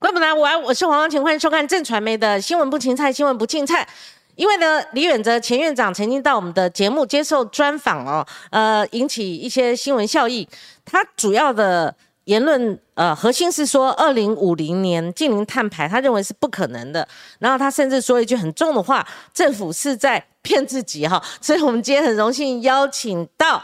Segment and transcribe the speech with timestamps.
[0.00, 3.86] 观众朋友，我我是黄光晴，欢迎收看正传媒的新闻不芹菜，新闻不芹菜。
[4.36, 10.48] 因为呢，李远哲前院长曾经到我们的节目接受专访哦，呃，引起一些新闻效益。
[10.84, 11.92] 他主要的
[12.26, 17.06] 言论呃核心是说，二零五零年近零碳排，他认为是不可能的。
[17.40, 19.04] 然后他甚至说一句很重的话，
[19.34, 21.20] 政府是在骗自己哈。
[21.40, 23.60] 所以我们今天很荣幸邀请到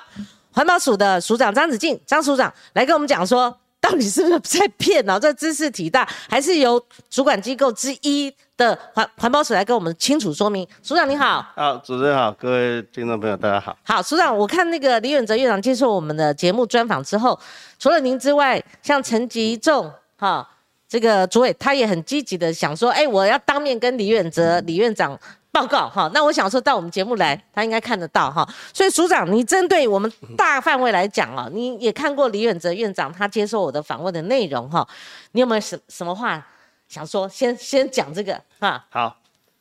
[0.51, 3.57] 环保署的署长张子静张署长来跟我们讲说。
[3.85, 5.21] 到底是不是在骗呢？
[5.21, 10.67] 这知识体大，还是由主管机构之一的环环保署来跟我们清楚说明？
[10.83, 13.77] 署长你好，好，主持人好，各位听众朋友大家好。
[13.83, 17.39] 好，署长，我看那个李远哲院长接受我们的节目专访之后，
[17.79, 20.49] 除了您之外，像陈吉仲哈，
[20.89, 25.19] 这个主委他也很积极的想说，哎，我要当面跟李远哲李院长。
[25.55, 28.45] 报告哈，那我想说到我们节目来，他应该看得到哈。
[28.73, 34.85] 所以署长，你针对我们大范围来讲啊，你也看过李远哲院长他接受我的访问的内容哈，
[35.31, 36.45] 你有没有什什么话
[36.89, 37.29] 想说？
[37.29, 38.85] 先先讲这个哈。
[38.91, 39.17] 好，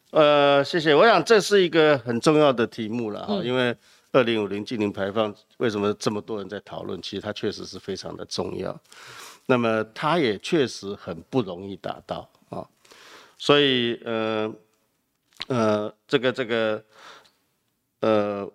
[0.09, 0.95] 呃，谢谢。
[0.95, 3.75] 我想这是一个很重要的题目了哈，因为
[4.13, 6.99] 二零五零净零排放为什么这么多人在讨论？
[7.03, 8.75] 其实它确实是非常的重要，
[9.45, 12.65] 那么它也确实很不容易达到啊，
[13.37, 14.51] 所以呃。
[15.47, 16.81] 呃，这个这个，
[17.99, 18.49] 呃，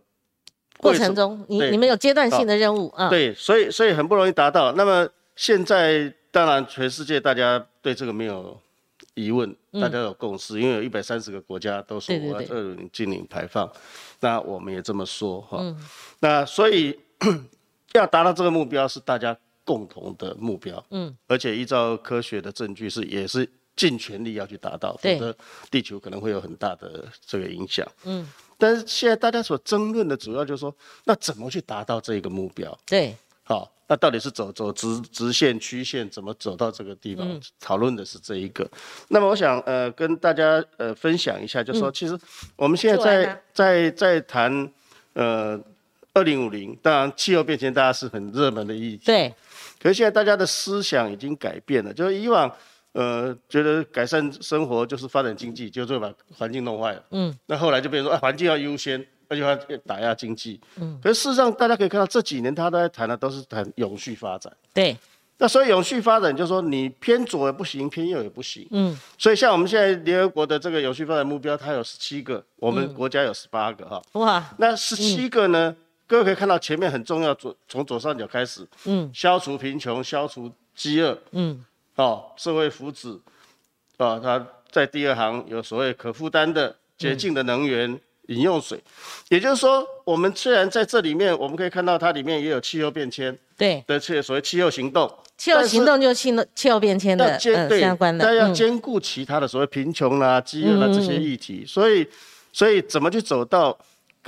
[0.79, 3.11] 过程中，你你们有阶段性的任务啊？
[3.11, 4.73] 对，所以所以很不容易达到。
[4.73, 8.59] 那么现在当然全世界大家对这个没有
[9.13, 13.71] 疑问，大家有共识，因为有一百三十个国家都说我要二零净零排放，
[14.21, 15.63] 那我们也这么说哈。
[16.21, 16.99] 那所以
[17.93, 23.47] 要达到这个目标是大家共同的目标，嗯，而且依照科学的证据是也是。
[23.79, 25.33] 尽全力要去达到，否则
[25.71, 27.87] 地球可能会有很大的这个影响。
[28.03, 32.77] 嗯，但是现在大家所争论的主要就是说，那怎么去达到这个目标？
[32.85, 37.41] 对，好，那到底是走走直直线、曲线，怎么走到这个地方？
[37.61, 38.69] 讨论的是这一个。
[39.07, 42.19] 那么我想呃跟大家呃分享一下，就是说其实
[42.57, 44.73] 我们现在在在在谈
[45.13, 45.57] 呃
[46.15, 49.03] 二零五零，当然气候变迁大家是很热门的议题。
[49.07, 49.33] 对，
[49.81, 52.53] 可是现在大家的思想已经改变了，就是以往。
[52.99, 57.05] 呃，觉得改善生活就是发展经济，就会把环境弄坏了。
[57.13, 59.55] 嗯，那后来就变成说，哎，环境要优先，那就要
[59.87, 60.61] 打压经济。
[60.81, 64.53] 嗯，可是事实上，大家可以看到这几年他都在谈的都是谈永续发展。
[64.75, 64.97] 对，
[65.37, 68.67] 那所以永续发展就是说，你偏左也不行，偏右也不行。
[68.73, 74.03] 嗯，所以像我们现在联合国的这个永续发展目标，它有十七个，我们国家有十八个哈。
[74.15, 75.77] 哇，那十七个呢？
[76.09, 78.67] 各位可以看到前面很重要，左从左上角开始。
[78.87, 81.17] 嗯，消除贫穷，消除饥饿。
[81.31, 81.65] 嗯。
[81.99, 83.19] 哦，社会福祉，
[83.97, 87.99] 啊，它在第二行有所谓可负担的洁净的能源、
[88.29, 88.81] 饮用水，
[89.29, 93.83] 也就是说，我们虽然在这里面，我们可以看到它里面也有气候变迁，对。
[93.87, 97.37] 的，这所谓气候行动，气候行动就是气气候变迁的
[97.81, 102.07] 相关的，但要兼顾其他的所谓贫穷啦、饥饿啦这些议题，所以，
[102.53, 103.77] 所以怎么去走到？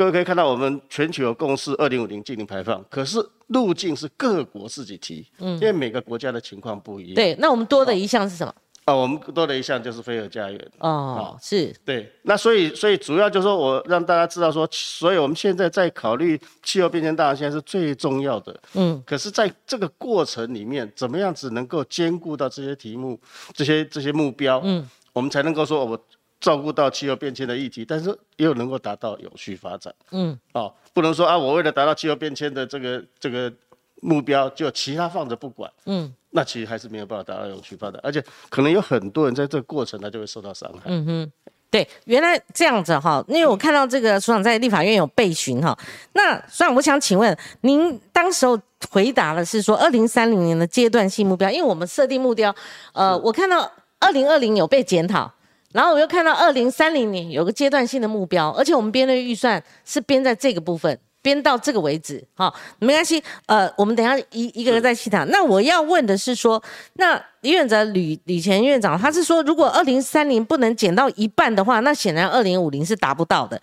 [0.00, 3.18] 各位可以看到，我们全球有共识，二零五零净零排放，可是
[3.48, 7.14] 路径是各国自己提，嗯，因为每个国家的情况不一样。
[7.16, 8.54] 对，那我们多的一项是什么？
[8.86, 10.70] 啊，我们多的一项就是飞蛾家园。
[10.78, 11.70] 哦，是。
[11.84, 18.58] 对，那所以，所以主要就是说我让大家知道说，所以我们现在在考虑气候变迁，当然现在是最重要的。
[18.72, 19.02] 嗯。
[19.04, 23.20] 可是，在这个过程里面，怎么样子能够兼顾到这些题目、
[23.52, 24.62] 这些这些目标？
[24.64, 26.06] 嗯，我们才能够说我。
[26.40, 29.94] 照顾到气候变迁的议题，但是也有能够达到永续发展。
[30.10, 33.52] 嗯，哦，不能说啊，我为了达到气候变迁的这个这个
[34.00, 35.70] 目标，就其他放着不管。
[35.84, 40.80] 嗯，那其实还是没有办法达到永续发展，而且可能有很多人在这个过程他就会受到伤害。
[40.86, 41.32] 嗯哼，
[41.70, 45.78] 对，原来这样子哈，因为我看到这个署长在立法院有备询哈，
[46.14, 48.58] 那署长我想请问您当时候
[48.90, 52.54] 回答的是说二零三零年的阶段性目标，因为我们设定目标，
[52.94, 55.30] 呃，我看到二零二零有被检讨。
[55.72, 63.22] 然后我又看到二零三零年有个阶段性的目标，而且我们编的预算是编在这个部分，编到这个为止，好，没关系。
[63.46, 65.28] 呃，我们等下一一个人再细谈。
[65.30, 66.60] 那我要问的是说，
[66.94, 73.60] 那李远哲吕吕前院长他是说，如果二零三零不能减到一半的话，那显然二零五零是达不到的。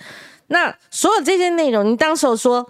[0.47, 2.65] 那所有这些内容，您当时候说，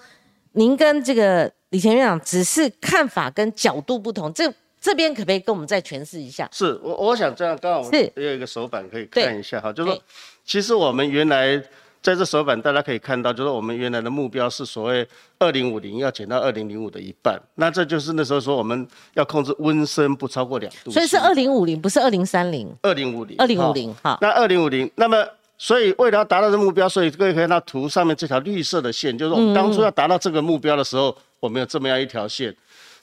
[0.53, 4.51] 您跟这个李前院长只是看法跟角度不同，这。
[4.79, 6.47] 这边可不可以跟我们再诠释一下？
[6.51, 10.01] 是我我想这样，刚好我们有一个手板可以看一下哈，就是说，
[10.45, 11.57] 其实我们原来
[12.01, 15.05] 在这手板大家可以看到，就是我们原来的目标是所谓
[15.39, 25.27] 二零五零要减到二零零五的一半，那这就是那时候说我们要控制温升不超过两度，所以是二零五零，不是二零三零，二零五零，二零五零，哈，那二零五零，那么
[25.57, 32.55] 所以为了要达到这目标，所以各位可以看到图上面这条绿色的线，就是我们当初要达到这个目标的时候，我们有这么样一条线。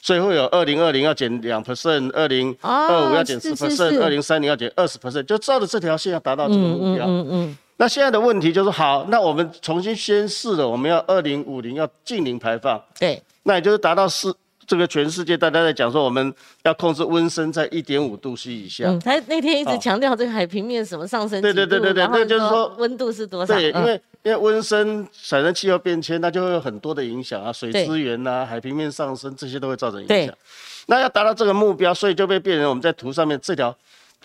[0.04, 7.06] 所以会有二零二零要减两 percent，二零二五要减十 percent，二零三零要减二十 percent，就照着这条线要达到这个目标。
[7.06, 7.58] 嗯嗯嗯。
[7.78, 12.78] 那现在的问题就是，好，那我们重新宣示了，我们要二零五零要净零排放。
[13.00, 13.22] 对。
[13.44, 14.36] 那也就是达到四。
[14.66, 18.84] 这个全世界大家在讲说，我们要控制温升在一点五度 C 以下。
[18.86, 23.54] 嗯，他那天一直强调这个海平面什么上升对对对对对，那就是说温度是多少？
[23.54, 30.34] 对，因为因为温升产生气候变迁，那就会有很多的影响啊，水资源呐，海平面上升这些都会造成影响。
[30.86, 33.74] 那要达到这个目标，所以就被变成我们在图上面这条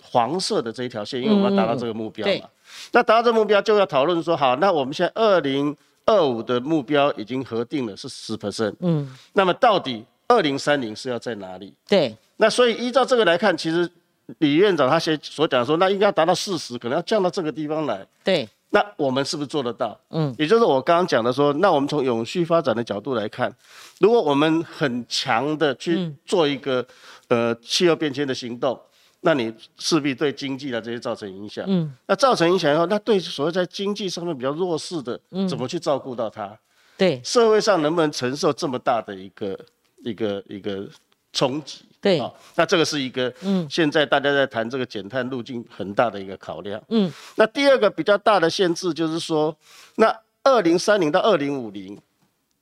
[0.02, 2.48] 黄色的这一条线，因为我们要达到这个目标嘛。
[2.92, 5.76] 那达到这个目标就要讨论说，好，那我们现在二零
[6.06, 8.74] 二五的目标已经核定了是十 percent。
[8.80, 9.10] 嗯。
[9.34, 10.04] 那么到底？
[10.30, 11.74] 二零三零是要在哪里？
[11.88, 13.90] 对，那所以依照这个来看，其实
[14.38, 18.06] 李院长他先所讲说，那应该要达到四十，可能要降到这个地方来。
[18.22, 19.98] 对，那我们是不是做得到？
[20.10, 23.52] 嗯，也就是我刚刚讲的说，那我们从永续发展的角度来看，
[23.98, 26.86] 如果我们很强的去做一个
[27.26, 28.80] 呃气候变迁的行动，
[29.22, 31.64] 那你势必对经济的这些造成影响。
[31.66, 36.56] 嗯，那造成影响以后，那对所谓在经济上面比较弱势的，嗯怎么去照顾到他？
[36.96, 39.58] 对，社会上能不能承受这么大的一个？
[40.04, 40.88] 一个一个
[41.32, 42.20] 冲击，对，
[42.56, 49.56] 那这个是一个，嗯，现在大家在谈这个减碳路径很大的一个考量，嗯，那第二个比较大的限制就是说，
[49.96, 51.96] 那二零三零到二零五零，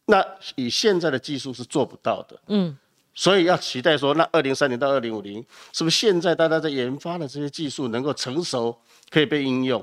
[0.06, 0.24] 那
[0.56, 2.76] 以现在的技术是做不到的，嗯，
[3.14, 8.76] 所以要期待说，那二零三零到二零五零，是不是现在大家在研发的这些技术能够成熟，
[9.10, 9.82] 可以被应用？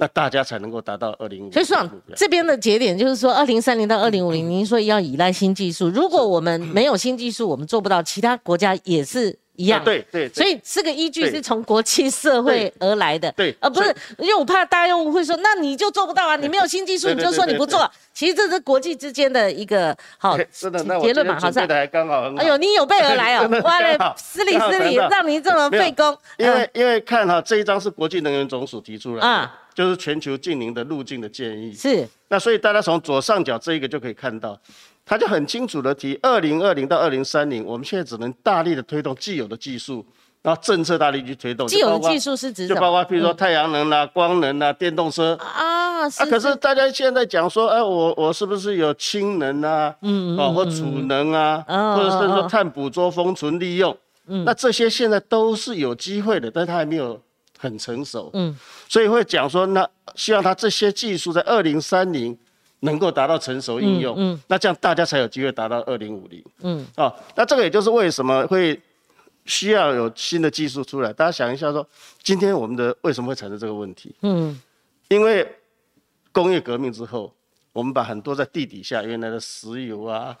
[0.00, 1.50] 那大家才能够达到二零五。
[1.50, 1.76] 所以说，
[2.14, 5.88] 这边的节点就是说，二零三零到二零五零，您说要依赖新技术。
[5.88, 8.00] 如果我们没有新技术，我们做不到。
[8.00, 9.82] 其他国家也是一样。
[9.82, 10.28] 对对。
[10.28, 13.32] 所以这个依据是从国际社会而来的。
[13.32, 13.52] 对。
[13.58, 16.36] 而不是，因为我怕大家用会说，那你就做不到啊！
[16.36, 17.90] 你没有新技术，你就说你不做。
[18.14, 20.38] 其实这是国际之间的一个好
[21.02, 21.66] 结论嘛，好像。
[21.66, 22.32] 的刚好。
[22.36, 23.48] 哎呦，你有备而来 哦！
[23.64, 26.16] 哇嘞，失礼失礼，让您这么费工。
[26.36, 29.50] 因为因为看哈，这一张是国际能源总署提出来的。
[29.78, 34.60] 就是全球近零的路径的建议是，那所以大家从左上角这一个就可以看到，
[35.06, 40.04] 他就很清楚的提，二零二零到二零三零，我们现在只能大力的推动既有的技术，
[40.42, 41.68] 然后政策大力去推动。
[41.68, 46.02] 既有的技术是指就包括譬如说太阳能啦、光能啦、电动车啊。
[46.02, 49.94] 啊，可是大家现在讲说，哎，我我是不是有氢能啊？
[50.02, 50.38] 嗯嗯。
[50.40, 51.64] 哦，或储能啊，
[51.94, 53.96] 或者是说碳捕捉、封存、利用。
[54.26, 54.44] 嗯。
[54.44, 57.22] 那这些现在都是有机会的，但是它还没有。
[57.58, 58.56] 很成熟，嗯，
[58.88, 62.38] 所以会讲说，那希望它这些技术在二零三零
[62.80, 68.80] 能够达到成熟应用，嗯，那这样大家才有机会达到二零五零，嗯，啊，那这个也就是为什么会
[69.44, 71.12] 需要有新的技术出来。
[71.12, 71.84] 大家想一下，说
[72.22, 74.14] 今天我们的为什么会产生这个问题？
[74.22, 74.58] 嗯，
[75.08, 75.46] 因为
[76.30, 77.34] 工业革命之后，
[77.72, 80.36] 我们把很多在地底下原来的石油啊。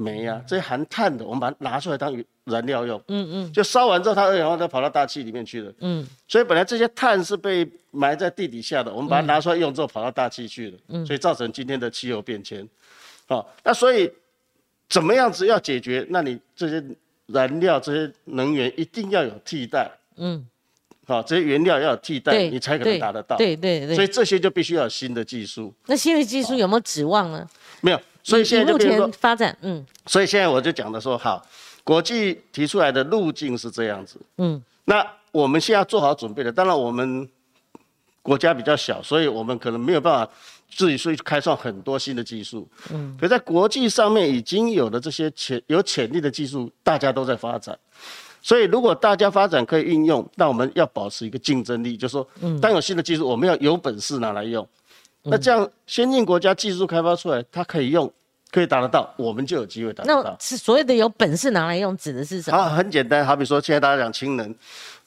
[0.00, 3.02] 煤啊，这些含碳的，我们把它拿出来当燃料用。
[3.08, 5.72] 嗯嗯，就烧完之后，它二氧化碳跑到大气里面去了。
[5.80, 10.78] 嗯，所以本来这些碳是被埋在地底下的，我们把它拿出来用之后，跑到大气去了。
[10.86, 12.66] 嗯，所以造成今天的气候变迁。
[13.26, 14.08] 好，那所以
[14.88, 16.06] 怎么样子要解决？
[16.10, 16.80] 那你这些
[17.26, 19.90] 燃料、这些能源一定要有替代。
[20.16, 20.46] 嗯，
[21.08, 23.36] 好，这些原料要有替代，你才可能达得到。
[23.36, 23.96] 对对对。
[23.96, 25.74] 所以这些就必须要有新的技术。
[25.86, 27.44] 那新的技术有没有指望呢？
[27.80, 28.00] 没有。
[28.28, 31.44] 所以现在就变说发展，嗯，所以现在我就讲的说，好，
[31.82, 37.26] 国际提出来的路径是这样子，嗯，那我们现在做好准备的，当然我们
[38.20, 40.30] 国家比较小，所以我们可能没有办法
[40.70, 47.78] 自己去开创很多新的技术，嗯，可在国际上面已经有的这些潜有潜力的技术，大家都在发展，
[48.42, 52.28] 所以如果大家发展可以运用，那我们要保持一个竞争力，就是说，
[52.60, 54.68] 当有新的技术，我们要有本事拿来用，
[55.22, 58.12] 那这样先进国家技术开发出来，它可以用。
[58.50, 60.22] 可以达得到，我们就有机会达得到。
[60.22, 62.56] 那是所谓的有本事拿来用，指的是什么？
[62.56, 64.54] 啊，很简单，好比说现在大家讲氢能，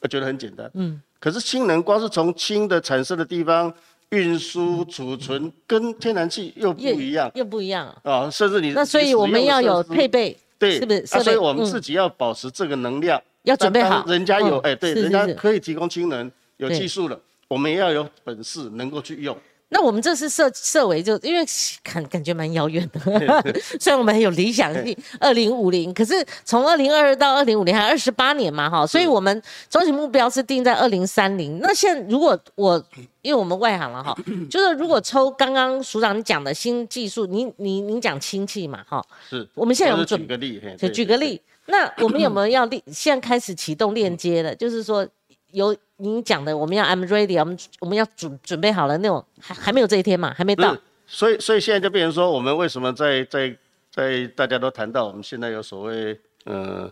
[0.00, 0.70] 我觉得很简单。
[0.74, 1.00] 嗯。
[1.18, 3.72] 可是氢能光是从氢的产生的地方
[4.10, 8.28] 运输、储存，跟天然气又不一样，又不一样啊。
[8.28, 11.06] 甚至你那所以我们要有配备，对，是不是？
[11.06, 14.04] 所以我们自己要保持这个能量，要准备好。
[14.06, 19.36] 人家有哎，对，人家可以提供氢能，有技术了，我们也要有本事能够去用。
[19.74, 21.42] 那我们这次设设为就因为
[21.82, 23.00] 感感觉蛮遥远的，
[23.80, 26.14] 虽然我们很有理想性，二零五零，可是
[26.44, 31.58] 从二零二二到二零五零还二十八年嘛，哈，所以我们终极目标是定在二零三零。
[31.60, 32.84] 那现在如果我
[33.22, 34.14] 因为我们外行了哈，
[34.50, 45.08] 就是如果抽刚刚署长讲的新技术，您您您讲氢气嘛，哈，是，我们现在有准举个例，就举个例，那我们有没有要链 现在开始启动链接的，就是说。
[45.52, 50.76] 有您讲的，我们要 I'm ready，我们我们要准准备好了那种，还还没有这一天嘛，还没到。
[51.06, 53.56] 所以所以现在就变成说，我们为什么在在
[53.90, 56.90] 在大家都谈到我们现在有所谓呃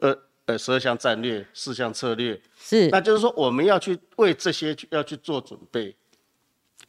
[0.00, 5.94] 呃呃十二项战略、四项策略，是，那就是说我们要去为这些要去做准备。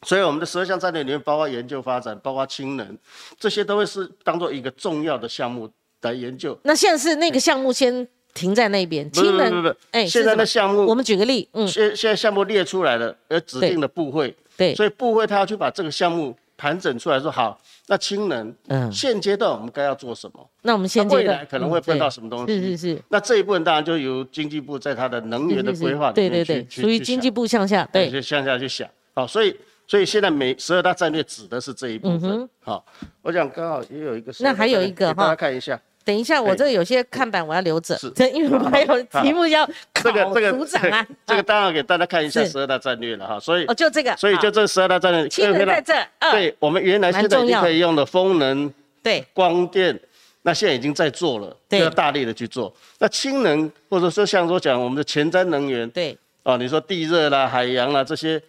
[0.03, 2.97] 所以我们的十二项战略里面包括研究发展，包括氢能，
[3.37, 6.57] 这些都会是当做一个重要的项目来研究。
[6.63, 20.49] 那现在是那个项目先停在那边，氢能不不不，哎，现在的项目我们举个例，嗯，现现在项目列出来了，呃指定的部会，对，所以部会他要去把这个项目盘整出来，说好，那氢能，嗯，现阶段我们该要做什么？
[20.61, 22.53] 那我们现阶段可能会碰到什么东西？
[22.53, 23.01] 是是是。
[23.09, 29.55] 那这一部分当然就由经济部在它的能源的规划里面去属于经济部向下，对，向下去想，好，所以。
[29.87, 32.47] 所以现在每十二大战略指的是这一部分。
[32.61, 32.85] 好，
[33.23, 34.31] 我想刚好也有一个。
[34.39, 35.77] 那还有一个哈，大家看一下。
[36.03, 37.97] 等一下，我这有些看板我要留着，
[38.33, 41.05] 因为还有题目要这个这个组长啊。
[41.25, 43.39] 这个当然给大家看一下十二大战略了哈。
[43.39, 44.15] 所以哦，就这个。
[44.17, 45.29] 所以就这十二大战略。
[45.29, 45.93] 氢能在这。
[46.31, 48.71] 对，我们原来现在已经可以用的风能、
[49.03, 49.99] 对光电，
[50.41, 52.73] 那现在已经在做了，要大力的去做。
[52.99, 58.41] 那氢能或者说像说讲我们的前瞻能源，对，哦，你说地热啦、海洋啦这些。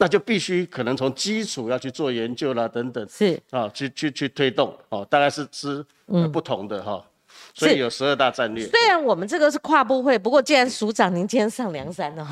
[0.00, 3.38] 那就必须可能从基础要去做研究啦，等等，是。
[3.50, 5.84] 啊，去去去推动哦，大概是是
[6.32, 7.04] 不同的哈，
[7.52, 8.66] 所以有十二大战略。
[8.66, 12.26] 虽然我们这个是跨部会，不过既然署长您今天上梁山了，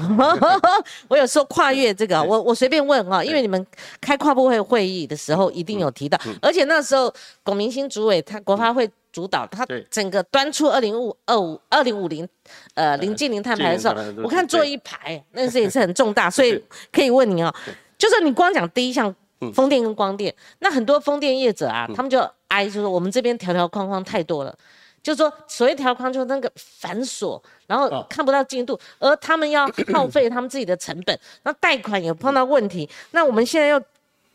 [1.09, 3.67] 我有时候跨越这个，我我随便问哈，因为你们
[4.01, 8.91] 开跨部会会议的时候一定有提到，而且那时候龚明星主委他国发会。
[9.19, 12.27] 主导它整个端出二零五二五二零五零，
[12.75, 17.53] 呃，零近零碳排的时候，我看坐一排，那是也是很重大， 所以可以问你哦，
[17.99, 19.13] 就是你光讲第一项
[19.53, 24.57] 风电跟光电，那很多风电业者啊，他们就哀，就是我们这边条条框框太多了，
[25.03, 33.83] 就是说所谓条框就那个繁琐，然后看不到进度，而他们要耗费 他们自己的成本，那贷款也碰到问题，那我们现在要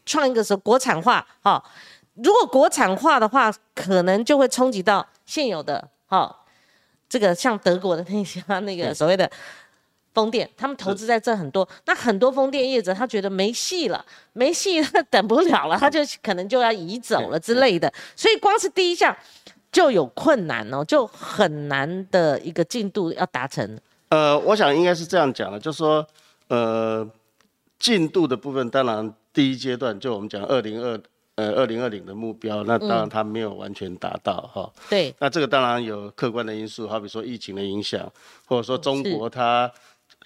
[0.05, 1.63] 创一个什么国产化，哈。
[2.15, 6.35] 如果国产化的话，可能就会冲击到现有的哈，
[7.09, 9.29] 这个像德国的那些 那个所谓的
[10.13, 19.15] 风电，他们投资在这很多，那很多风电业者他觉得没戏了，没戏他等不了了， 他就可能就要移走了之类的，所以光是第一项
[19.71, 23.79] 就有困难哦，就很难的一个进度要达成。
[24.09, 26.05] 呃，我想应该是这样讲的，就是说，
[26.47, 27.09] 呃，
[27.79, 31.01] 进度的部分，当然第一阶段就我们讲二零二。
[31.35, 34.71] 呃，二零二零的目标，那当然它没有完全达到哈。
[34.87, 35.13] 对。
[35.19, 38.11] 那这个当然有客观的因素，好比说疫情的影响，
[38.45, 39.71] 或者说中国它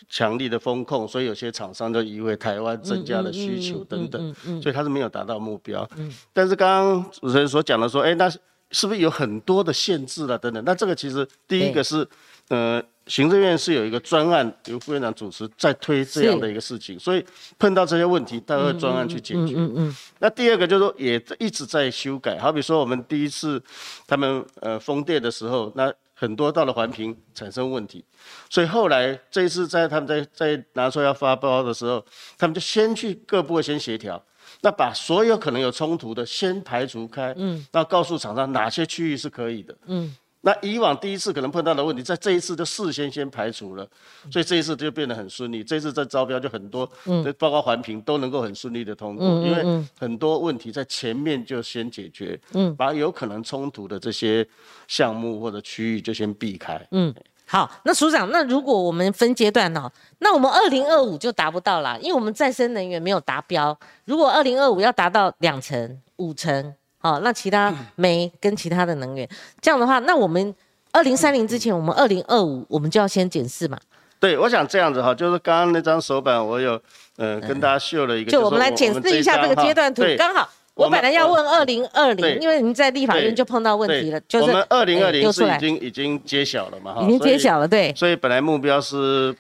[0.09, 5.89] 强力的风控，所以有些厂商就以为台湾增加了需求等等，所以它是没有达到目标。
[5.95, 6.13] 嗯。
[6.33, 8.29] 但是刚刚主持人所讲的说，哎，那
[8.71, 10.61] 是不是有很多的限制了等等？
[10.65, 12.05] 那这个其实第一个是，
[12.49, 12.83] 呃。
[13.07, 17.25] 行政院是有一个专案，由副院长主持，在推这样的一个事情，所以
[17.57, 19.53] 碰到这些问题，他会专案去解决。
[19.55, 19.95] 嗯嗯。
[20.19, 23.61] 那第二个就是说，也一直在修改，好比说我们第一次
[24.05, 28.03] 他们呃封电的时候，那很多到了环评产生问题，
[28.49, 32.03] 所以后来这一次在他们在在拿出要发包的时候，
[32.37, 34.21] 他们就先去各部先协调，
[34.61, 40.15] 那把所有可能有冲突的先排除开，嗯，那告诉厂商哪些区域是可以的，嗯。
[40.41, 43.85] 那以往第一次可能碰到的问题，在这一次就事先先排除了，
[44.31, 45.63] 所以这一次就变得很顺利。
[45.63, 54.47] 这次在招标就很多，嗯，包括环评都能够很顺利的通过，因为很多问题在前面就先解决，嗯，把有可能冲突的这些
[54.87, 56.79] 项目或者区域就先避开。
[56.91, 57.13] 嗯，
[57.45, 63.77] 好，那署长，那如果我们分阶段呢，那我们二零二五就达不到了，因为我们再生能源没有达标。
[64.05, 66.73] 如果二零二五要达到两成、五成。
[66.99, 69.27] 好，那其他煤跟其他的能源，
[69.61, 70.53] 这样的话，那我们
[70.91, 73.77] 二零三零之前，我们二零二五我们就要先检视嘛？
[74.19, 76.81] 对，我想这样子哈，就是刚刚那张手板，我有
[77.17, 80.01] 呃跟大家秀了一个，就我们来检视一下这个阶段图。
[80.17, 86.95] 刚好我本来要问二零二零，因为您在立法院就碰到问题了，就是我们二零二零是已经已经揭晓了嘛？
[87.03, 87.93] 已经揭晓了，对。
[87.95, 89.35] 所以本来目标是。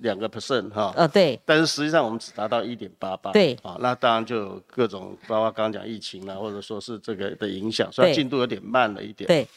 [0.00, 9.26] 两个 percent 哈，呃对，但是实际上我们只达到一点八八，对，啊，那当然就有各种，包括刚刚讲疫情啦，或者说是这个的影响，所以进度有点慢了一点。
[9.26, 9.48] 对，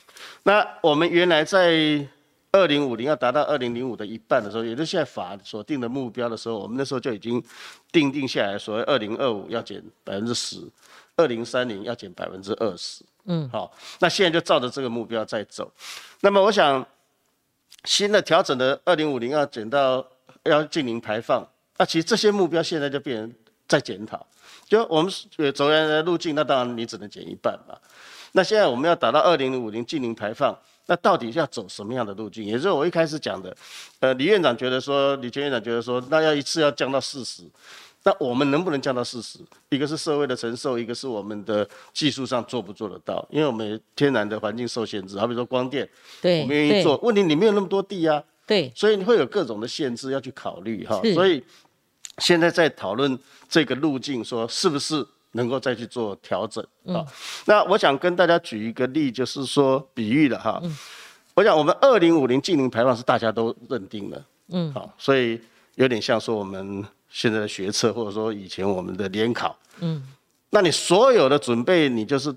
[0.44, 2.04] 那我们原来在
[2.52, 7.44] 二零五零要达到二零零五的一半的时候，也就是现在法所定的目标的时候，我们那时候就已经
[7.92, 10.58] 定定下来，所谓二零二五要减百分之十，
[11.18, 13.04] 二零三零要减百分之二十。
[13.26, 15.72] 嗯，好，那现在就照着这个目标在走。
[16.22, 16.84] 那么我想
[17.84, 20.04] 新的调整的二零五零要减到。
[20.46, 23.34] 要净零排放，那其实这些目标现在就变成
[23.68, 24.26] 在检讨。
[24.68, 25.12] 就我们
[25.54, 27.76] 走原来的路径，那当然你只能减一半嘛。
[28.34, 32.46] 那现在我们要达到二零五零净零排放，那到底要走什么样的路径？
[32.46, 33.56] 也就是我一开始讲的，
[34.00, 37.44] 呃，李院长觉得说，李前院长觉得说，那要一次要降到四十，
[38.04, 39.40] 那我们能不能降到四十？
[39.70, 43.26] 一个是社会的承受，一个是我们的技术上做不做得到？
[43.30, 45.88] 因为我们天然的环境受限制，好比说光电，
[46.22, 51.02] 对，我们愿意做，问题你没有那么多地啊，对，所以你会有各种的限制要去考虑哈。
[51.14, 51.42] 所以
[52.18, 53.18] 现在在讨论
[53.48, 57.06] 这个路径，说是不是能够再去做调整啊？
[57.46, 60.62] 那我想跟大家举一个例，就是说比喻的哈。
[61.34, 65.40] 我想我们二零五零净零排放是大家都认定的，嗯，好，所以
[65.76, 66.86] 有点像说我们。
[67.14, 70.02] 现在的学测，或者说以前我们的联考，嗯，
[70.50, 72.34] 那你所有的准备，你就是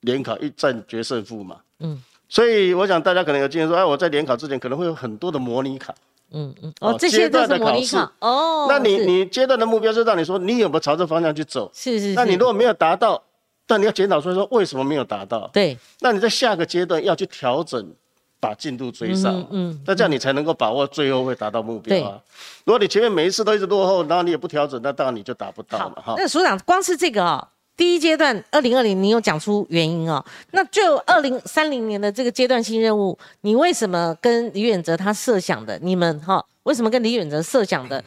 [0.00, 5.94] 联考一战决胜负嘛，嗯，所以我想大家可能有经验说，哎，我在联考之前可能会有很多的模拟考，
[6.32, 13.22] 嗯嗯，哦，这些都是模拟考，哦，那你你阶段的目标是让你说你有没有朝这方向去走，是是，那你如果没有达到，
[13.66, 17.94] 但你要检讨出来说为什么没有达到，对，那你在下个阶段要去调整。
[18.38, 22.20] 把进度追上，嗯，那这样你才能够把握最后会达到目标啊。
[22.66, 26.14] 如果你前面每一次都一直落后，然后你也不调整，那当然你就达不到了哈。
[26.18, 30.24] 那所长，光是这个哦，第一阶段二零二零，你有讲出原因哦。
[30.52, 38.02] 那就二零三零年的这个阶段性任务，你为什么跟李远哲他设想的，你们哈，为什么跟李远哲设想的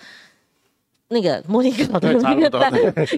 [1.09, 2.49] 那个模拟考的那个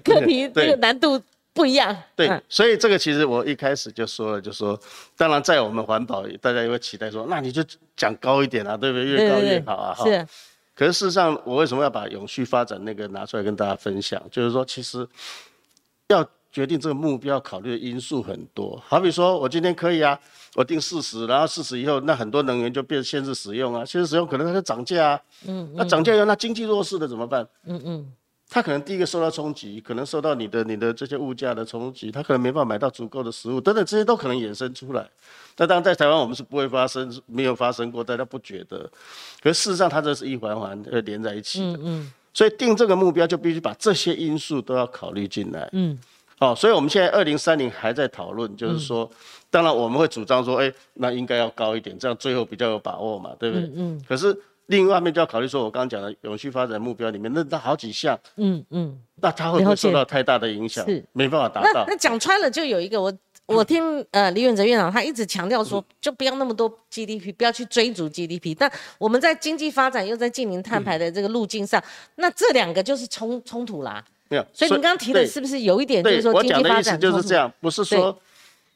[0.03, 1.21] 课题这个难度？
[1.53, 4.79] 不一样，对，所以这个其实我一开始就说了，就说，
[5.17, 7.61] 当然在我们环保，大家也会期待说，那你就
[7.97, 9.05] 讲高一点啊，对不对？
[9.05, 10.05] 越高越好啊，哈。
[10.05, 10.25] 是。
[10.73, 14.23] 可是事实上，我为什么要把永续发展那个拿出来跟大家分享？
[14.31, 15.05] 就是说，其实
[16.07, 18.81] 要决定这个目标，考虑的因素很多。
[18.85, 20.19] 好比说我今天可以啊，
[20.55, 25.21] 我定四十，然后四十以后，那很多能源就变限制使用啊，限制使用可能它就涨价啊。
[25.47, 25.71] 嗯。
[25.75, 27.47] 那涨价以后，那经济弱势的怎么办？
[27.65, 28.13] 嗯嗯。
[28.53, 35.09] 他可能第一个受到冲击，可能受到你的你的这些物价的冲击，他可能没办法买到足够的食物，等等，这些都可能衍生出来。
[35.55, 38.79] 那当然在台湾我们是不会发生，没有发生过，大家不觉得。
[39.41, 41.77] 可是事实上，它这是一环环呃连在一起的。
[41.77, 42.13] 嗯嗯。
[42.33, 45.69] 所以定这个目标就必须把这些因素都要考虑进来。
[45.71, 45.97] 嗯。
[46.41, 49.09] 好，所以我们现在二零三零还在讨论，就是说，
[49.49, 53.65] 当然我们会主张说，哎，那应该要高一点，这样最后比较有把握嘛，对不对？
[53.67, 54.05] 嗯嗯。
[54.09, 54.35] 可是。
[54.67, 60.85] 另外一面就要考虑说，我刚刚讲的永续发展目标里面，那那好几项，嗯嗯，那它会不会受到太大的影响？
[60.87, 61.83] 是没办法达到。
[61.85, 63.11] 那那讲穿了，就有一个我
[63.47, 68.55] 我听呃李远哲院长他一直强调说，就不要那么多 GDP，不要去追逐 GDP。
[68.57, 71.83] 但我们在经济发展又在近零碳排的这个路径上，
[72.15, 74.01] 那这两个就是冲冲突啦。
[74.31, 77.53] 没有，所以您刚刚提的是不是有一点就是说经济发展就是这样？
[77.59, 78.17] 不是说，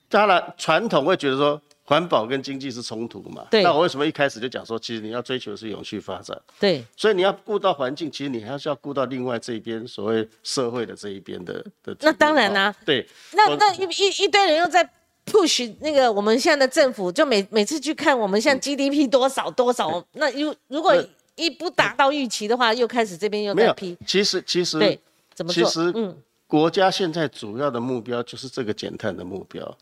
[0.07, 1.59] 当然传统会觉得说。
[1.87, 3.45] 环保跟经济是冲突嘛？
[3.51, 3.61] 对。
[3.61, 6.35] 那我为什么一开始就讲说，其实你要追求的是永续发展？
[6.59, 6.83] 对。
[6.97, 11.95] 所以你要顾到环境，其实你还是要顾到另外这一边所谓社会的这一边的的。
[11.99, 12.73] 那当然啦。
[12.83, 13.07] 对。
[13.33, 14.83] 那那一一一堆人又在
[15.27, 20.95] push 那个我们现在的政府，就每每次去看我们现在 GDP 多少多少，那如如果
[21.35, 23.95] 一不达到预期的话，又开始这边又在批。
[24.07, 24.99] 其实其实对，
[25.35, 25.63] 怎么做？
[25.63, 26.17] 其实嗯，
[26.47, 29.77] 国家现在主要的目标就是这个减碳的目标。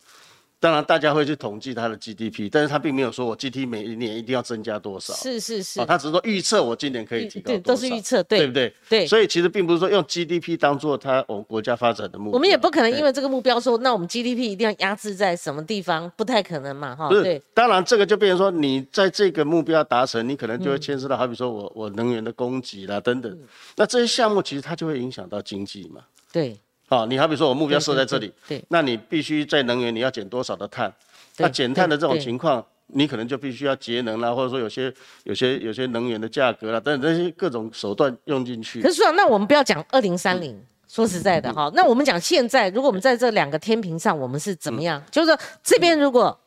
[0.63, 5.13] 当然，大家会去统计它的 GDP，但是它并没有说我 GDP 每一年一定要增加多少。
[5.13, 5.83] 是是是。
[5.85, 7.59] 他只是说预测我今年可以提高多少。
[7.59, 8.73] 对，都是预测，对，对不对？
[8.87, 9.05] 对。
[9.05, 12.35] 所以其实并不是说用 GDP 当做它我们国家发展的目标。
[12.35, 17.09] 我们也不可能因为这个目标说，那我们 GDP 一定要压制在什么地方，不太可能嘛，哈。
[17.09, 23.37] 不是，当然这个就变成说，你在这个目标达成，你可能就会牵涉到，好比说我我能源的供给啦等等，
[23.75, 26.03] 那这些项目其实它就会影响到经济嘛。
[26.31, 26.57] 对。
[26.93, 30.93] 好，你好比说我目标设在这里，对，那你必须在能源你要减多少的碳？
[31.37, 38.81] 那减碳的这种情况，你可能就必须要节能啦，或者说有些有些有些能源的价格啦，等等这些各种手段用进去。
[38.81, 40.55] 可是啊，那我们不要讲二零三零，
[40.87, 45.01] 说实在的哈，那我们讲现在，如果我们在这两个天平上，我们是怎么样？
[45.09, 46.37] 就是说这边如果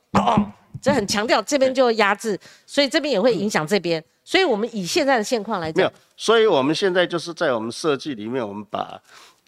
[0.80, 4.02] 这很强调这边就压制，所以这边也会影响这边。
[4.22, 5.92] 所以我们以现在的现况来讲，没有。
[6.16, 9.00] 所以我们现在就是在我们设计里面，我们把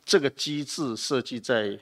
[0.09, 1.79] 这个机制设计在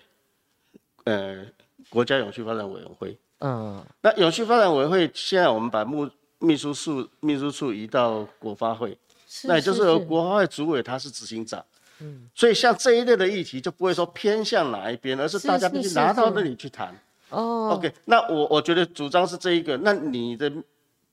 [1.04, 1.46] 呃
[1.88, 3.16] 国家永续发展委员会。
[3.38, 6.10] 嗯，那永续发展委员会现在我们把秘
[6.40, 8.98] 秘书处秘书处移到国发会，
[9.44, 11.64] 那也就是由国发会主委他是执行长，
[12.00, 16.92] 嗯，所以像这一类的议题就不会说偏向哪一边，而是大家必须拿到那里去谈。
[17.30, 20.52] 哦，OK，那我我觉得主张是这一个，那你的。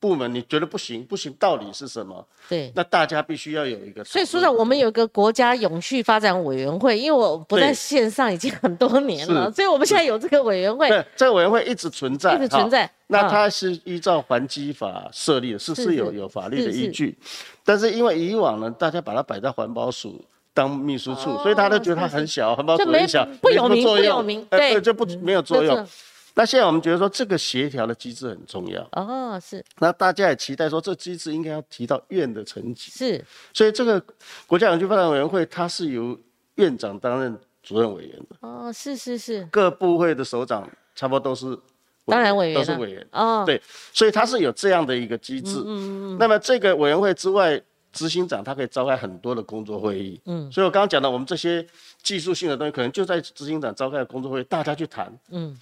[0.03, 2.27] 部门你觉得不行，不行，道理是什么？
[2.49, 4.03] 对，那大家必须要有一个。
[4.03, 10.89] 所以，所长，我们有一个国家永续发展委员会，因为我不在线上已经很多年了，所以我们现在有这个委员会。
[10.89, 12.91] 对，这个委员会一直存在，一直存在。
[13.07, 17.17] 那它是依照环基法设立的，是是有有法律的依据。
[17.63, 20.21] 但是因为以往呢，大家把它摆在环保署
[20.53, 25.87] 当秘书处，所以大家都觉得它很小，环保署很小，不有名，不有名，对，就不没有作用。
[26.36, 28.82] 那现在我们觉得说这个协调的机制很重要。
[28.93, 29.63] 哦，是。
[29.80, 32.91] 那大家也期待说这机制应该要提到院的层级。
[32.91, 33.24] 是。
[33.54, 34.04] 所以这个
[34.48, 36.19] 国家永续发展委员会，它是由
[36.56, 38.36] 院长担任主任委员的。
[38.41, 39.48] 哦，是是是。
[39.52, 41.58] 各部会的首长差不多都是。
[42.06, 43.43] 当然委员都是委员哦。
[43.46, 43.62] 对，
[43.93, 45.60] 所以它是有这样的一个机制。
[45.60, 46.17] 嗯嗯嗯。
[46.19, 47.62] 那么这个委员会之外。
[47.93, 51.63] 执行长他可以召开很多的工作会议，嗯，所以我刚刚讲的，我们这些
[52.02, 55.56] 技术性的东西，可能就在执行长召开的工作会，大家去谈，嗯，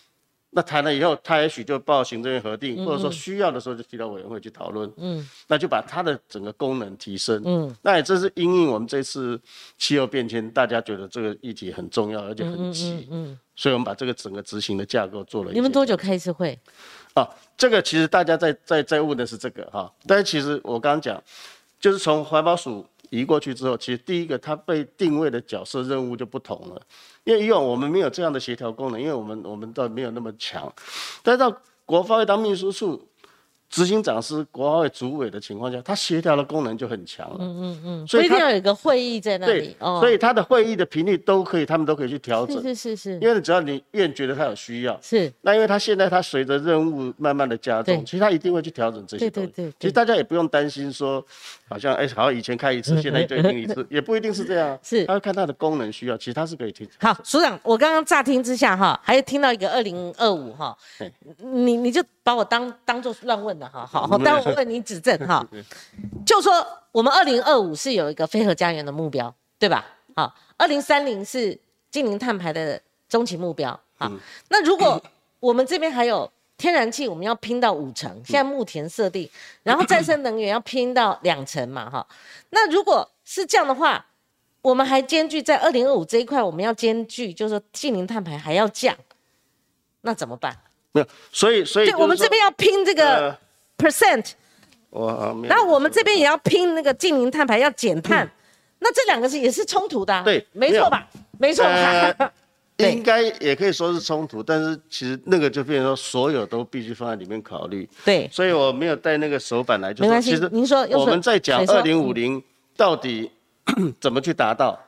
[0.52, 9.40] 那谈了以后，他也许就报行政院核定，或者说需要的时候就提到委员会去讨论，嗯，那就把它的整个功能提升，嗯，那也正是因应我们这次
[9.78, 15.54] 气候变迁，大家觉得这个议题很重要，而且很急，嗯，所以我们把这个整个执行的架构做了一。
[15.54, 16.60] 你们多久开一次会？
[17.14, 21.22] 啊，这个其实大家在在在问的是这个哈，但是其实我刚刚讲。
[21.80, 26.82] 就是从环保署移过去之后，其实第一个它被定位的角色任务就不同了，
[27.24, 30.74] 因为以往我们没有这样的协调功能，因为我们我们倒没有那么强，
[31.22, 33.08] 但到国发会当秘书处。
[33.72, 37.38] 执行长是国奥会主委的情况下，他协调的功能就很强了。
[37.40, 39.74] 嗯嗯嗯，所以一定要有一个会议在那里。
[39.80, 42.62] 对，所以他的会议的频率都可以，他们都可以去调整。
[42.62, 43.18] 是是是。
[43.22, 45.32] 因为只要你院觉得他有需要，是。
[45.40, 49.52] 那因为他现在他随着任务慢慢的加重，其实他一定会去调整这些东西。
[49.56, 49.76] 对对对。
[49.80, 51.26] 其实大家也不用担心说，
[51.70, 54.78] 好像哎，好像以前开一次，现在就一定一次，也不一定是这样。
[54.84, 55.06] 是。
[55.06, 56.86] 他要看他的功能需要，其实他是可以听。
[57.00, 60.78] 好，署长，我刚刚乍听之下哈，还有听到一个二零二五哈，
[61.38, 62.04] 你你就。
[62.24, 65.48] 把我当当做乱问的哈，好，但我问你指正哈，
[66.26, 69.86] 就说我们二零二五是有一个飞核家园的目标，对吧？
[70.16, 71.58] 好，二零三零是
[71.92, 74.12] 近零碳排的终极目标，啊，
[74.50, 75.02] 那如果
[75.40, 79.30] 我们这边还有天然气，我们要拼到五成，现在目前设定，
[79.64, 82.06] 然后再生能源要拼到两成嘛，哈，
[82.50, 84.06] 那如果是这样的话，
[84.62, 88.96] 我们还兼具在二零二五这一块，我们要兼具，就是说近零碳排还要降，
[90.02, 90.56] 那怎么办？
[90.92, 93.36] 没有，所以所以，对，我们这边要拼这个
[93.82, 94.32] percent，
[94.92, 98.30] 我，然后我们这边也要拼那个近零碳排，要减碳，
[98.80, 101.08] 那这两个是也是冲突的，对，没错吧？
[101.40, 101.66] 没错，
[102.78, 112.42] 应该也可以说是冲突，但是其实那个就变成说所有都必须放在里面考虑，对，所以我没有带那个手板来，就是其实您说我们在讲二零五零
[112.78, 113.32] 到底
[114.00, 114.80] 怎么去达到，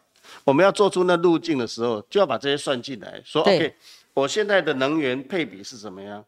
[0.43, 3.75] 我们要做出那路径的时候，就要把这些算进来，说 OK。
[4.15, 6.23] 我现在的能源配比是怎么样？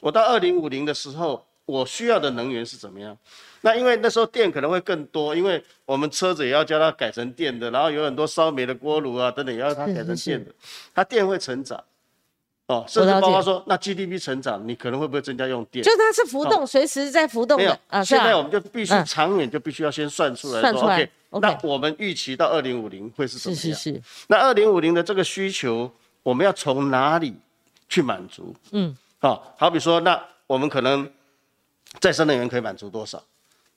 [0.00, 3.14] 我到二零五零的时候，我需要的能源是怎么样？
[3.60, 10.50] 那因为那时候电可能会更多，因为我们车子也要叫它改成电的，然后有很多烧煤的锅炉啊等等，也要它改成电的，
[10.94, 11.78] 它电会成长。
[12.68, 15.84] 哦，甚至包括说，那 GDP 成长，你可能会不会增加用电？
[15.84, 18.02] 就它是浮动，随时在浮动的啊。
[18.02, 21.10] 现在我们就必须长远就必须要先算出来，算出来。
[21.30, 23.62] OK，那我们预期到二零五零会是什么样？
[23.62, 24.02] 是是是。
[24.28, 25.90] 那二零五零的这个需求。
[26.24, 27.34] 我们要从哪里
[27.88, 28.54] 去满足？
[28.72, 31.08] 嗯，好，好比说，那我们可能
[32.00, 33.22] 再生能源可以满足多少？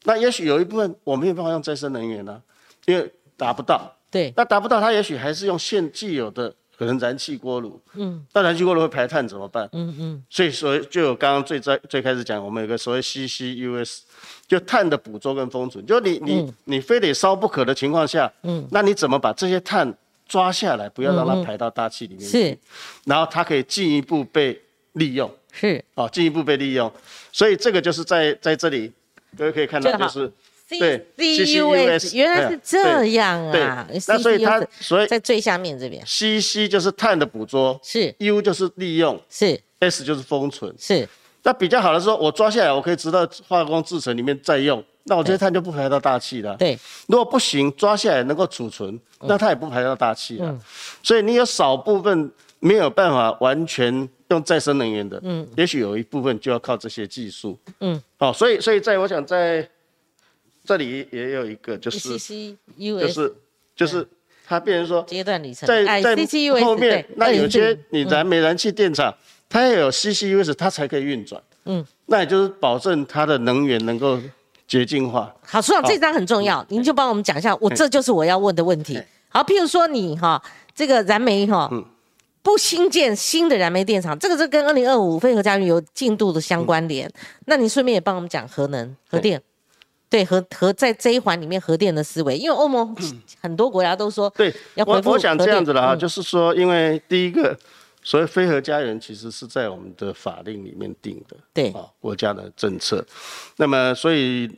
[0.03, 2.41] 那也许有一部分我没有办法用再生能源呢，
[2.85, 3.93] 因为达不到。
[4.09, 7.79] 对，那达不到，它也许还是用现既有的可能燃气锅炉。
[7.93, 9.69] 嗯，那燃气锅炉会排碳怎么办？
[9.73, 10.23] 嗯嗯。
[10.29, 13.99] 所以说，就有刚刚最在最开始讲，我们有个所谓 CCUS，
[14.47, 19.95] 就碳的捕捉跟封存，就你你你非得烧不可的情况下，嗯，那你怎么把这些碳？
[20.27, 22.57] 抓下来，不要让它排到大气里面去，
[23.03, 24.57] 然后它可以进一步被
[24.93, 25.83] 利用，是。
[25.95, 26.91] 哦，进一步被利用，
[27.31, 28.91] 所以这个就是在在这里，
[29.37, 30.31] 各位可以看到，就是
[30.69, 38.13] 对 CCUS 原来是这样啊，那所以它所以在最下面这边，CC 就是碳的捕捉，是。
[38.19, 39.59] U 就是利用，是。
[39.79, 41.07] S 就是封存，是。
[41.43, 44.83] 那比较好的说，我抓下来，我可以直到化工制成里面再用。
[45.05, 46.55] 那我这些碳就不排到大气了。
[46.57, 50.55] 对，如果不行，抓下来能够储存，那它也不排到大气了。
[51.01, 57.57] 所以你有少部分没有办法完全用再生能源的，嗯，也许有一部分就要靠这些技术。
[57.79, 59.67] 嗯，好，所以所以在我想在
[60.65, 62.17] 这里也有一个就是，
[62.77, 63.35] 就是
[63.75, 64.07] 就是
[64.45, 66.15] 它变成说阶段里程，在在
[66.61, 69.13] 后面那有些你燃煤燃气电厂，
[69.49, 71.41] 它要有 CCUS 它才可以运转。
[71.65, 74.19] 嗯，那也就是保证它的能源能够。
[74.67, 75.35] 洁净化。
[75.45, 77.53] 好，所长，这张很重要，您就帮我们讲一下。
[77.57, 78.97] 我这就是我要问的问题。
[79.27, 80.41] 好，譬如说你哈，
[80.73, 81.69] 这个燃煤哈，
[82.41, 87.11] 不新建新的燃煤电厂，这个是跟二零二五非核家园有进度的相关联。
[87.45, 89.41] 那你顺便也帮我们讲核能、核电，
[90.09, 92.95] 对核核在这一环里面核电的思维，因为欧盟
[93.41, 97.57] 很多国家都说对，要我我想这样子了哈，就是说，因为第一个。
[98.03, 103.05] 所谓非核家园其实是在我们的法令里面定的，对啊，国家的政策。
[103.57, 104.49] 那么，所以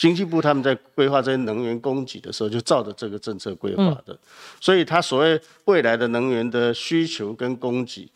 [0.00, 4.18] 经济部他们在规划这些能源供给的时候，就照着这个政策规划的。
[4.58, 8.10] 所以，他所谓未来的能源的需求跟供给，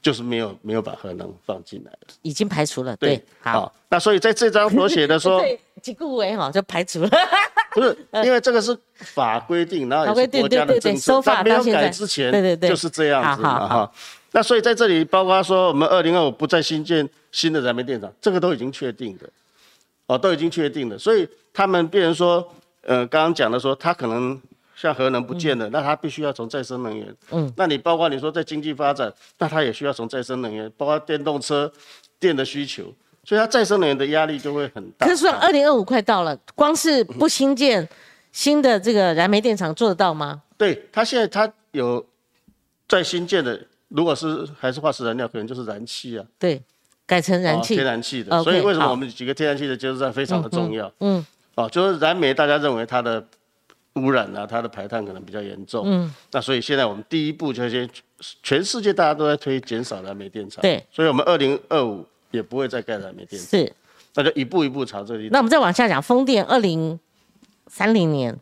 [0.00, 2.96] 就是没有没有把核能放进来了，已经排除了。
[2.96, 5.44] 对，好，那所以在这张所写的说，
[5.82, 7.10] 几个维哈就排除了，
[7.76, 13.92] 不是因为这个是法规定，然后也是国家的政策，在没有改之前，对对对，就是这样子嘛哈。
[14.32, 19.28] 那所以在这里，包括说我们二零二五不再新建新的燃煤电厂，这个都已经确定的，
[20.06, 20.98] 哦，都已经确定了。
[20.98, 22.46] 所以他们变成说，
[22.82, 24.40] 呃，刚刚讲的说，他可能
[24.74, 27.14] 像核能不见了，那他必须要从再生能源。
[27.30, 27.52] 嗯。
[27.56, 31.72] 那你包括你说在经济发展，那他也需要从再生能源，包括电动车
[32.20, 32.92] 电的需求，
[33.24, 35.06] 所以它再生能源的压力就会很大。
[35.06, 37.88] 可是说二零二五快到了，光是不新建
[38.32, 40.42] 新的这个燃煤电厂做得到吗？
[40.56, 42.04] 对，他现在他有
[42.88, 43.60] 在新建的。
[43.88, 46.26] 如果是还是化石燃料，可能就是燃气啊。
[46.40, 46.60] 对，
[47.06, 48.42] 改成燃气，天然气的。
[48.42, 50.92] 所以为什么我们几个天然气的接收站非常的重要？
[51.00, 51.24] 嗯。
[51.54, 53.24] 哦，就是燃煤，大家认为它的
[53.94, 55.84] 污染啊，它的排碳可能比较严重。
[55.86, 56.12] 嗯。
[56.32, 57.88] 那所以现在我们第一步就先，
[58.42, 60.60] 全世界大家都在推减少燃煤电厂。
[60.60, 60.84] 对。
[60.90, 63.48] 所以我们二零二五也不会再盖燃煤电厂。
[63.48, 63.72] 是。
[64.14, 65.28] 那就一步一步朝这里。
[65.30, 66.98] 那我们再往下讲，风电二零
[67.68, 68.36] 三零年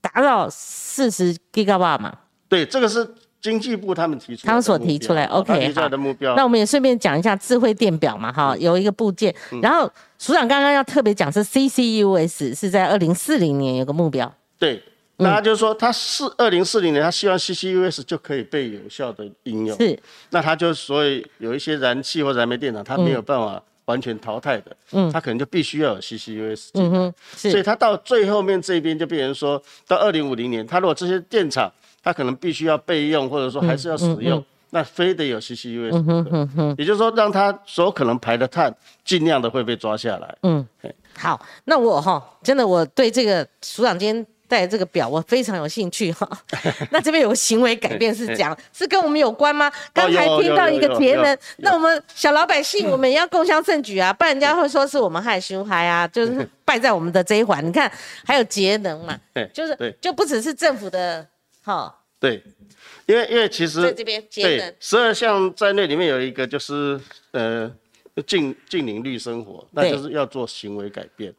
[0.00, 2.16] 达到四十 gigawatt 嘛？
[2.48, 3.14] 对，这个是。
[3.40, 6.36] 经济部他们提出，他们所提出来，OK，好的目标。
[6.36, 9.34] 那我们也顺便讲一下智慧电表嘛，哈，有一个部件。
[9.62, 14.30] 然后署长刚刚要特别讲是 CCUS 是在二零四零年有个目标。
[14.58, 14.82] 对，
[15.16, 19.74] 那他就是说他是二零四零年，他希望 CCUS 就可以被有效的应用。
[19.78, 19.98] 是，
[20.28, 26.68] 那他就所以有一些燃气或燃煤电厂，它没有办法完全淘汰的，嗯，他可能就必须要有 CCUS。
[26.74, 31.72] 嗯哼，所以他到最后面这边就变成说到二零五零年，他如果这些电厂。
[32.02, 40.34] 它可能必须要备用，或者说还是要使用，那非得有 CCUS，也就是说让它所可能排的碳尽量的会被抓下来。
[40.42, 40.66] 嗯，
[41.18, 46.26] 好，那我哈真的我对这个署长今天带这个表我非常有兴趣哈。
[46.90, 49.70] 那这边有个行为改变是讲是跟我们有关吗？
[49.92, 57.64] 刚才听到一个节能，那我们小老百姓我们也要共襄盛举啊，不然人家会说是我们害羞害啊，就是败在我们的这一环。
[57.66, 57.90] 你看
[58.24, 59.18] 还有节能嘛，
[59.52, 61.26] 就是就不只是政府的。
[61.62, 62.42] 好，对，
[63.06, 66.98] 因为因为其实在这边对十二项在内里面有一个就是
[67.32, 67.70] 呃，
[68.26, 71.32] 近近邻绿生活，那就是要做行为改变。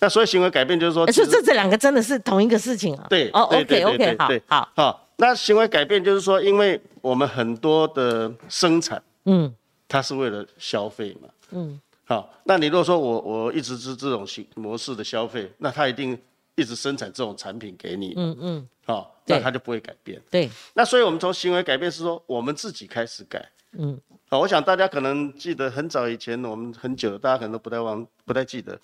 [0.00, 3.06] 那所以行为改变就是说，是这这两个真的是同一个事情啊。
[3.08, 5.08] 对，哦，OK OK，好，好，好。
[5.16, 9.54] 那行为改变就是说，因为我们很多的生产，嗯，
[9.86, 12.28] 它是为了消费嘛，嗯，好。
[12.44, 16.18] 那你如果说我我一直是这种形模式的消费，那它一定
[16.56, 18.68] 一直生产这种产品给你，嗯嗯。
[18.84, 20.20] 好，那他就不会改变。
[20.30, 23.50] 对，那所以我们从行为改变是说，我们自己开始改。
[23.76, 28.78] 嗯，好，我想大家可能记得很早以前，我们很久，大家可能都不太忘，不太记得。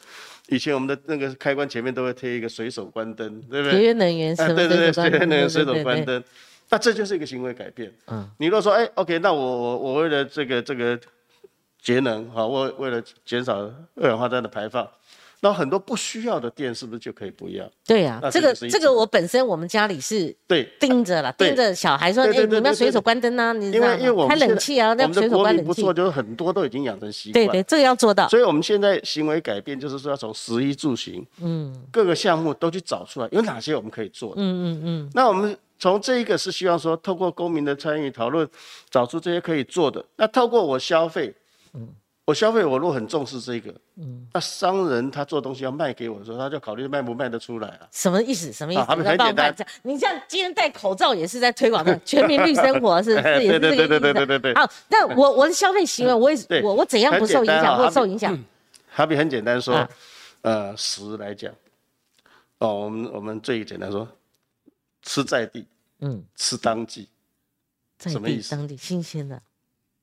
[0.48, 3.78] 以前我们的那个开关前面都会贴一个随手关灯，对不对？
[3.78, 6.24] 节约能源，对对对，节约能源，随手关灯。
[6.70, 7.92] 那这就是一个行为改变。
[8.06, 10.98] 嗯，你如果说，哎，OK，那我我我为了这个这个
[11.80, 13.58] 节能，好，为为了减少
[13.96, 14.88] 二氧化碳的排放。
[15.42, 17.68] 那很多不需要的电是不是就可以不要？
[17.86, 25.66] 对呀，这个这个我本身我们家里是对盯着了，盯着小孩说，哎，你们要随手关灯啊，你因为因为我们开冷气啊，要随手关冷气。
[25.66, 27.46] 不错，就是很多都已经养成习惯。
[27.46, 28.28] 对对，这个要做到。
[28.28, 34.42] 所以我们现在行为改变，就是说要从食衣住行，嗯，各个项目都去找出来有哪些我们可以做的。
[34.42, 35.10] 嗯嗯嗯。
[35.14, 38.46] 那我们从这一个是希望说，透过公民的参与讨论，
[38.90, 40.04] 找出这些可以做的。
[40.16, 41.34] 那透过我消费，
[41.72, 41.88] 嗯。
[42.26, 47.88] 我消费，我如果很重视这个，嗯，那商人他做东西要卖给我的时候，他就考虑卖不卖得出来啊？
[47.90, 48.52] 什么意思？
[48.52, 48.82] 什么意思？
[48.84, 49.52] 很简单，
[49.82, 53.88] 你像今天戴口罩也是在推广的 全民绿生活，是是也是这个意思。
[53.88, 58.38] 对对对对对对好，那我我的消费行为，我也我我怎样不受影响或受影响？
[58.90, 59.88] 好比很简单说，
[60.42, 61.52] 呃，食来讲，
[62.58, 64.06] 哦，我们我们最简单说，
[65.02, 65.66] 吃在地，
[66.00, 67.08] 嗯，吃当季，
[67.98, 68.52] 什么意思？
[68.52, 69.42] 当地新鲜的，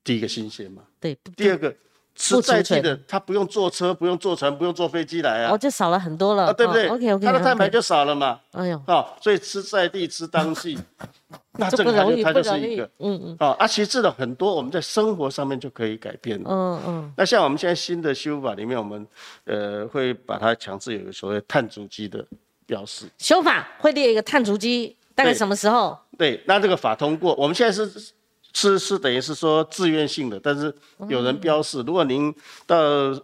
[0.04, 1.74] 第一个新鲜嘛，对，第二个。
[2.18, 8.40] 吃在地的，他不用坐车，不用坐船，不用坐飞机来啊，哦，就少了很多了，啊对不对？OK OK，他的碳排就少了嘛。
[8.50, 10.76] 哎呦，好，所以吃在地，吃当季，
[11.56, 17.12] 那这个它就它就是一个，嗯嗯，啊，其实这种很多我们在生活上面就可以改变了，嗯嗯。
[17.16, 19.06] 那像我们现在新的修法里面，我们
[19.44, 22.24] 呃会把它强制有一个所谓碳足迹的
[22.66, 23.06] 标识。
[23.18, 25.96] 修法会列一个碳足迹，大概什么时候？
[26.18, 28.12] 对，那这个法通过，我们现在是。
[28.54, 30.74] 是是等于是说自愿性的，但是
[31.08, 31.82] 有人标示。
[31.86, 32.34] 如果您
[32.66, 32.76] 到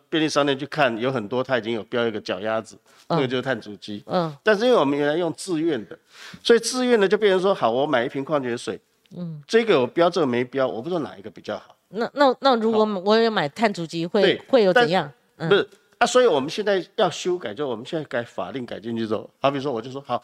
[0.08, 2.76] 便利商店去看，有很多它已经有标一个脚丫子，
[3.08, 4.02] 那个就是碳足迹。
[4.06, 4.32] 嗯。
[4.42, 5.98] 但是因为我们原来用自愿的，
[6.42, 8.78] 所以自愿的就变成说，好，我买一瓶矿泉水，
[9.16, 11.74] 嗯，这个我标，这个没标，我不知道哪一个比较好。
[11.88, 15.10] 那那那如果我有买碳足迹，会会有怎样？
[15.36, 20.22] 不是啊，所以我们现在要修改，就我们现在改法令改进去之后，好比说我就说好，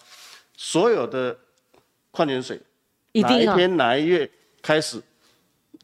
[0.57, 1.37] 所有的
[2.11, 2.61] 矿泉水
[3.15, 4.31] 哪一天哪一月。
[4.63, 5.01] 开始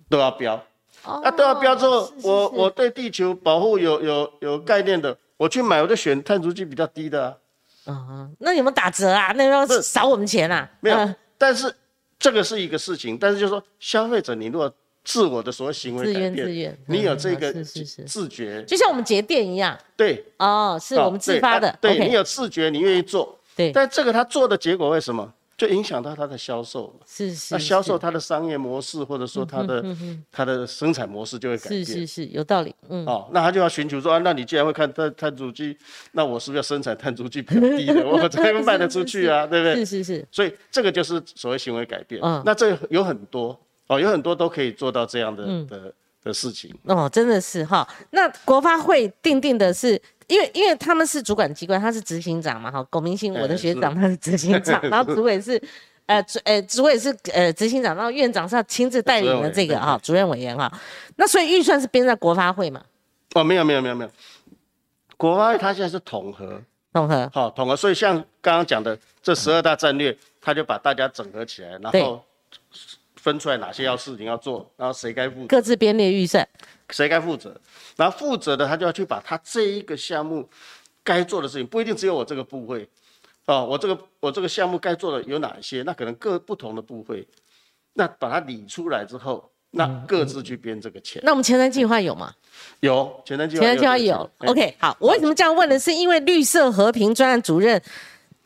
[0.08, 0.62] 都要标。
[1.02, 7.92] 啊，都要标之后，我我对地球保护有有有概念的，我去买我就选碳足迹比较低的啊。
[7.92, 9.32] 啊，那有没有打折啊？
[9.36, 10.68] 那要少我们钱啊？
[10.80, 11.72] 没有，但是
[12.18, 14.72] 这个是一个事情，但是就是说消费者，你如果
[15.04, 19.78] 自我的所谓行为改变，你有这个自觉，就像我们节电一样。
[19.96, 21.78] 对，哦，是我们自发的。
[21.80, 23.38] 对你有自觉，你愿意做。
[23.54, 25.32] 对，但这个他做的结果为什么？
[25.56, 29.82] 就影响到它的销售是是，那销售它的商业模式或者说它的
[30.30, 35.74] 它的生产模式就会改变，是是是有道理，嗯，哦，那他就要寻求说啊，那你既然会看碳碳足迹，
[36.12, 39.76] 那我是不是要生产碳足迹比较低的， 我才能卖得出去啊， 对不对？
[39.76, 50.00] 是是是，所以这个就是所谓行为改变，嗯，那这有很多哦，有很多都可以做到这样的的的事情，哦，真的是哈，那国发会定定的是。
[50.26, 55.60] 因为因为他们是主管机关，他是执行长嘛，哈，龚明星，我的学长，他是执行长， 然后主委是，
[56.06, 60.72] 呃，主，呃，主委是，呃，执行长，然后院长是要亲自带领的这个哈，主任委员哈，
[61.16, 62.82] 那所以预算是编在国发会嘛？
[63.34, 64.10] 哦，没有没有没有没有，
[65.16, 66.60] 国发会他现在是统合，
[66.92, 72.24] 统合，好统合，所以像刚刚讲的这十二大战略，他就把大家整合起来，然后
[73.26, 76.48] 分出来哪些要事情要做，然后谁该负责，各自编列预算。
[76.90, 77.60] 谁该负责？
[77.96, 80.48] 然后负责的他就要去把他这一个项目
[81.02, 82.88] 该做的事情，不一定只有我这个部会，
[83.46, 85.82] 哦，我这个我这个项目该做的有哪些？
[85.82, 87.26] 那可能各不同的部会，
[87.94, 91.20] 那把它理出来之后，那各自去编这个钱。
[91.24, 92.32] 那我们前瞻计划有吗？
[92.78, 94.30] 有前瞻计划，前瞻计划有。
[94.46, 95.76] OK，好，我为什么这样问呢？
[95.76, 97.82] 是因为绿色和平专案主任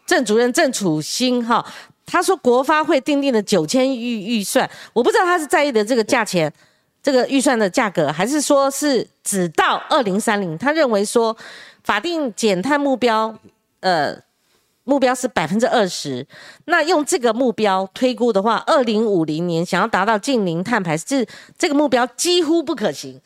[0.06, 1.62] 郑主任郑楚新哈，
[2.10, 6.52] 他说国发会定定的九千亿预算，我不知道他是在意的这个价钱。
[7.02, 10.58] 这个预算的价格，还是说是只到二零三零？
[10.58, 11.34] 他认为说，
[11.82, 13.34] 法定减碳目标，
[13.80, 14.14] 呃，
[14.84, 16.26] 目标是百分之二十。
[16.66, 23.18] 那用这个目标推估的话，二零五零年想要达到近零碳排，是这个目标几乎不可行。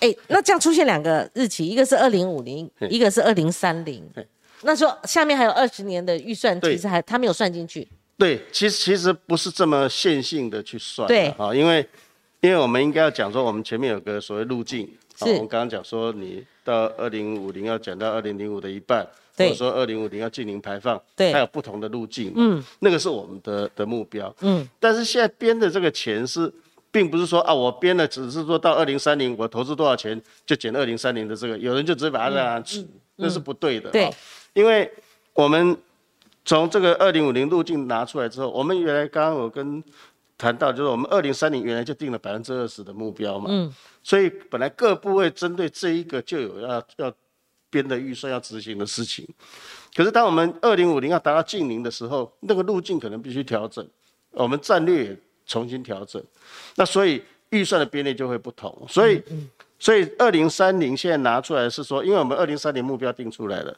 [0.00, 4.02] 哎，那这样出现两个日期，一个是二零五零，一个是二零三零。
[4.62, 7.86] 那说下面还有二十年的预算，其实还他没有算进去。
[8.18, 11.06] 对，其实其实不是这么线性的去算。
[11.08, 11.86] 对啊，因为。
[12.42, 14.86] 因为我们应该要讲说，我们前面有个所谓路径，
[15.18, 19.04] 啊我们刚刚讲说，你到二零五零要减到二零零五的一半，
[19.36, 26.52] 或者说二零五零要净零排放，对，它有不同的路径，嗯，那个是我们的的目标，嗯，但是现在编的这个钱是，
[26.92, 34.08] 并不是说啊，我编的只是说到二零三零，我投资多少钱就减二零三零的这个，有人就直接把它这样吃，那是不对的，对，
[34.52, 34.88] 因为
[35.32, 35.76] 我们
[36.46, 39.82] 从这个二零五零路径拿出来之后，我们原来刚刚我跟
[40.38, 47.12] 谈到就是我们二零三零原来就定了百分之二十的目标嘛，嗯，所以本来各部位针对这一个就有要要
[47.68, 49.28] 编的预算要执行的事情，
[49.94, 53.84] 可是当我们二零五零要达到近零的时候，那个路径可能必须调整，
[54.30, 56.22] 我们战略也重新调整，
[56.76, 59.20] 那所以预算的编列就会不同，所以
[59.80, 63.76] 所以二零三零现在拿出来是说，因为我们二零三零目标定出来了，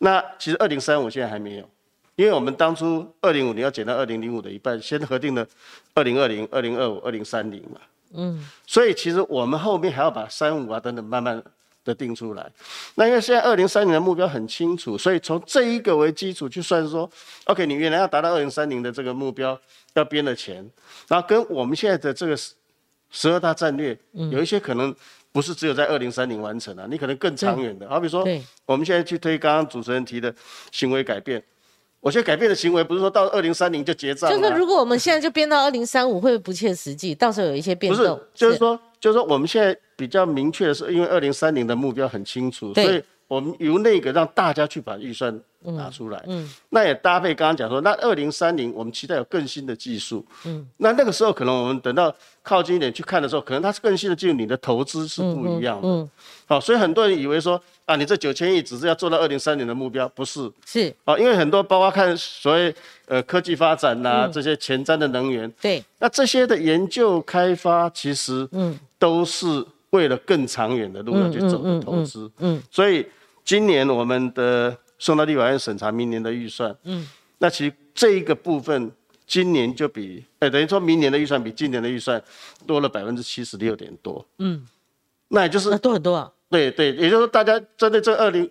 [0.00, 1.70] 那其实二零三五现在还没有。
[2.16, 5.46] 因为我们当初二零五零要减到二零零五的一半，先核定了
[5.94, 7.80] 二零二零、二零二五、二零三零嘛，
[8.12, 11.42] 嗯，所以其实我们后面还要把三五啊等等慢慢
[11.82, 12.50] 的定出来。
[12.96, 17.10] 那因为现在二零三零的目标很清楚，所以从这一个为基础去算说
[17.44, 19.58] ，OK，你原来要达到二零三零的这个目标
[19.94, 20.56] 要编的钱，
[21.08, 22.52] 然后跟我们现在的这个十
[23.10, 24.94] 十二大战略，有一些可能
[25.32, 28.26] 不是只有在二零三零完成啊，你可能更长远的，好比说
[28.66, 30.34] 我们现在去推刚刚主持人提的
[30.70, 31.42] 行为改变。
[32.00, 37.14] 我现在改变的行为不是说到二零三零就结账，就是如果我们现在就编到二零三五，会不会不切实际？
[37.14, 38.02] 到时候有一些变动。
[38.02, 45.40] 不是，就是说，就是说，我们现在比较明确的是，因为二零三零的目标很清楚，所以我们由那个让大家去把预算。
[45.62, 52.10] 拿出来，嗯，那也搭配刚刚讲说，那二零三零我们期待有更新的技术，嗯，那那个时候可能我们等到
[52.42, 56.10] 靠近一点去看的时候，可能它是更新的技术，你的投资是不一样的，嗯，
[56.46, 68.78] 好，所以很多人以为说啊，你这九千亿只是要做到二零三零的目标，不是，是，啊，因为很多包括看所谓呃科技发展呐，这些前瞻的能源，对，那这些的研究开发其实嗯。
[68.98, 73.04] 都是为了更长远的路要去走的投资，嗯，所以
[73.44, 74.76] 今年我们的。
[75.02, 78.92] 送到立法院审查明年的预算，嗯，那其实这一个部分，
[79.26, 82.22] 今年就比，哎，等于说明年的预算比今年的预算
[82.66, 84.62] 多了百分之七十六点多，嗯，
[85.28, 88.50] 那也就是多很多啊，对对，也就是说大家针对这二零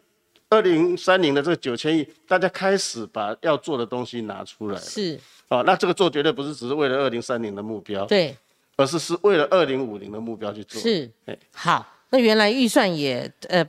[0.50, 8.36] 二零三零的这个九千亿，大家开始把要做的东西拿出来，是，哦，那这个做绝对不是只是为了二零三零的目标，对，
[8.76, 13.64] 而是是为了二零五零的目标去做，是，哎，好，那原来预算也呃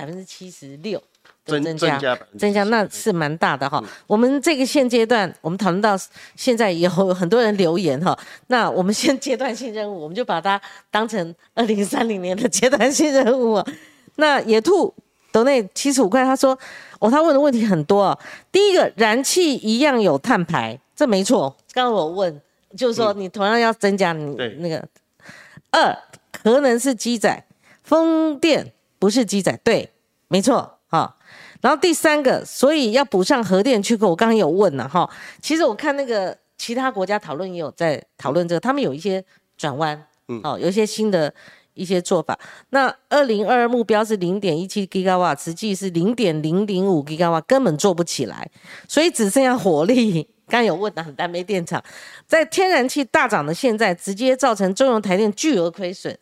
[0.00, 1.02] 百分之七十六。
[1.44, 1.98] 增增加
[2.38, 3.82] 增加，那是蛮大的哈。
[4.06, 5.98] 我们这个现阶段，我们讨论到
[6.36, 8.16] 现在有很多人留言哈。
[8.46, 13.62] 那我们先阶段性任务，我们就把它当成二零三零年的阶段性任务。
[14.16, 14.94] 那野兔
[15.32, 16.56] 斗内七十五块，他说
[17.00, 18.16] 哦，他问的问题很多啊。
[18.52, 21.54] 第一个，燃气一样有碳排，这没错。
[21.72, 22.40] 刚刚我问，
[22.76, 24.86] 就是说你同样要增加你那个。
[25.72, 25.96] 二，
[26.30, 27.44] 可能是机载，
[27.82, 29.90] 风电不是鸡仔，对，
[30.28, 30.76] 没错。
[30.86, 31.18] 好，
[31.60, 34.10] 然后第三个，所以要补上核电缺口。
[34.10, 35.08] 我刚刚有问了哈，
[35.40, 39.24] 其实我看那个其他国家讨论也有在讨论这个，他们有一些
[39.56, 41.32] 转弯，嗯，哦，有一些新的
[41.74, 42.36] 一些做法。
[42.70, 48.50] 那二零二二目标是零点一七吉瓦，实际是零点零零五吉瓦，根本做不起来，
[48.88, 50.28] 所以只剩下火力。
[50.50, 51.80] 刚有问了很单，煤电厂
[52.26, 56.18] 在天然气大涨的现在，直接造成中油台电巨额亏损。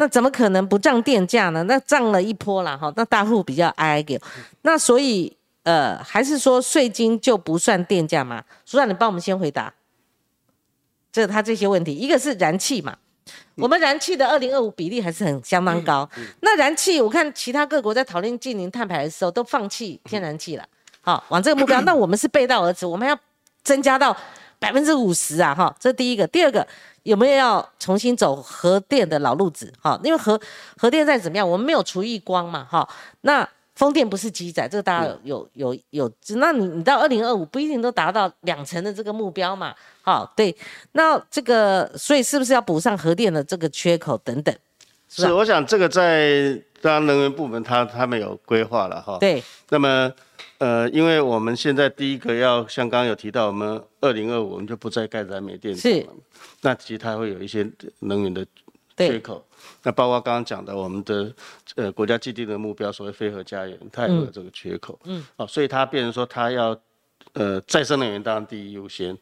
[0.00, 1.64] 那怎么可能不涨电价呢？
[1.64, 4.18] 那涨了一波了哈，那大户比较挨给。
[4.62, 8.44] 那所以呃，还是说税金就不算电价吗？
[8.64, 9.74] 署长，你帮我们先回答。
[11.10, 12.96] 这他这些问题，一个是燃气嘛，
[13.56, 16.08] 我们燃气的二零二五比例还是很相当高。
[16.42, 20.64] 那燃气，我看其他各国在讨论近零碳排的时候，都放弃天然气了。
[21.00, 23.18] 好，往这个目标， 那我们是背道而驰，我们要
[23.64, 24.16] 增加到
[24.60, 25.52] 百分之五十啊！
[25.52, 26.24] 哈，这是第一个。
[26.28, 26.64] 第二个。
[27.08, 29.72] 有没有要重新走核电的老路子？
[29.80, 30.38] 哈，因为核
[30.76, 32.86] 核电再怎么样，我们没有除异光嘛，哈。
[33.22, 36.12] 那风电不是机载，这个大家有有有。
[36.36, 39.74] 那你你到二零二五不一定都达到两成的这个目标嘛？
[40.02, 40.54] 哈，对。
[40.92, 44.54] 那这个所以是不是要补上核电的这个缺口等等？
[45.08, 49.16] 是，我想这个在当然能源部门他他们有规划了哈。
[49.18, 49.42] 对。
[49.70, 50.12] 那么。
[50.58, 56.14] 呃，因为我们现在第一个要像刚刚有提到，我们二零二五我们就不再盖燃煤电厂了，
[56.62, 57.68] 那其实它会有一些
[58.00, 58.44] 能源的
[58.96, 59.44] 缺口。
[59.84, 61.32] 那包括刚刚讲的我们的
[61.76, 64.98] 呃国家既定的目标，所谓非核家园，它也有这个缺口。
[65.04, 65.24] 嗯。
[65.36, 66.76] 哦，所以它变成说它要
[67.34, 69.16] 呃再生能源当然第一优先，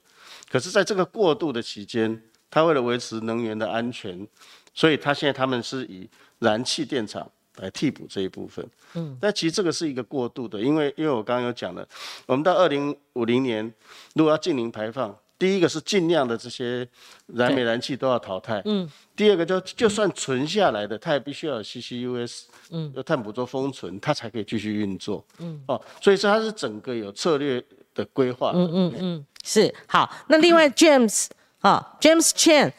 [0.50, 4.26] 可是在这个过渡的期间，它为了维持能源的安全，
[4.72, 6.08] 所以它现在他们是以
[6.38, 7.30] 燃气电厂。
[7.56, 11.86] 来替补这一部分，嗯，但其实这个是一个过渡的，因为因为我刚刚有讲了，
[12.26, 13.72] 我们到二零五零年
[14.14, 16.86] 如果要净零排放，第一个是尽量的这些
[17.26, 27.62] 燃煤燃气都要淘汰，嗯，第二个就就算存下来的，它也必须要有 CCUS，嗯，要碳捕捉封存，它才可以继续运作，嗯，哦，所以说它是整个有策略
[27.94, 31.26] 的规划，嗯嗯嗯，是好，那另外 James
[31.60, 32.72] 啊 James Chan，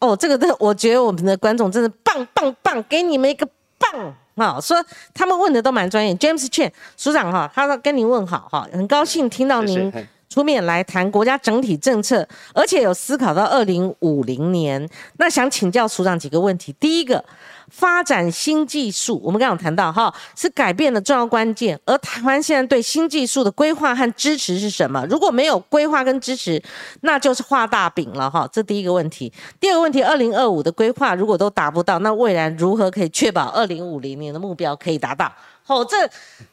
[0.00, 3.48] 哦，这个的我觉得我们的观众真的棒棒棒，给你们一个。
[3.78, 4.60] 棒啊！
[4.60, 6.14] 说他们问的都蛮专业。
[6.14, 9.92] James Chen 署长哈，他说跟您问好哈，很高兴听到您
[10.28, 14.88] 出面来谈国家整体政策，而且有思考到二零五零年。
[15.18, 16.74] 那想请教署长几个问题。
[16.78, 17.24] 第一个。
[17.68, 21.78] 发展新技术，我们刚刚谈到哈，是改变的重要关键。
[21.84, 25.04] 而台湾现在对新技术的规划和支持是什么？
[25.10, 26.62] 如果没有规划跟支持，
[27.00, 28.48] 那就是画大饼了哈。
[28.52, 29.32] 这第一个问题。
[29.58, 35.32] 第二个问题，二零二五的规划如果都达不到，那未来如何可以确保二零五零年的目标可以达到？
[35.66, 35.96] 哦，这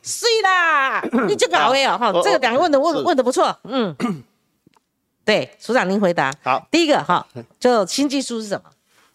[0.01, 2.11] 是啦，你就搞位哦哈。
[2.23, 3.95] 这个两个问的问问的不错，嗯，
[5.23, 6.33] 对，署长您回答。
[6.43, 7.23] 好，第一个哈，
[7.59, 8.69] 就新技术是什么？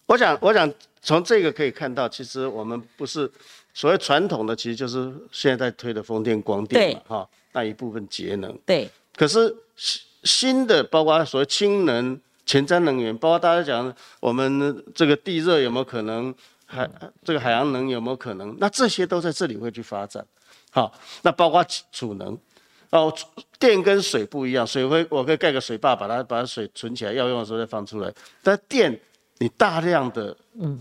[0.05, 0.71] 我想，我想。
[1.01, 3.29] 从这个可以看到，其实我们不是
[3.73, 8.57] 所谓传统的，其实就是现在在推的风电、光电嘛，哈，那一部分节能。
[8.65, 8.89] 对。
[9.15, 16.35] 可是新新的，包括所谓氢能、前瞻能源，包括大家讲我们这个地热有没有可能，
[16.65, 16.89] 海
[17.23, 18.53] 这个海洋能有没有可能？
[18.59, 20.25] 那这些都在这里会去发展。
[20.69, 22.37] 好，那包括储能，
[22.89, 23.13] 哦，
[23.57, 28.99] 电跟水不一样，水会我可以盖个水坝，把它把水存起来，要用的时候再放出来，但电。
[29.39, 30.35] 你大量的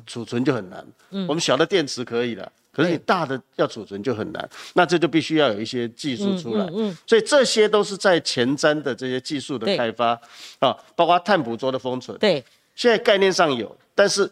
[0.04, 0.84] 储存就很难，
[1.28, 10.20] 我们小的电池可以了，可是你大的要储存就很难，那这就必须要有一些技术出来，嗯所以这些都是在前瞻的这些技术的开发。
[10.58, 12.44] 啊，包括碳捕捉的封存，对，
[12.74, 14.28] 现在概念上有，但是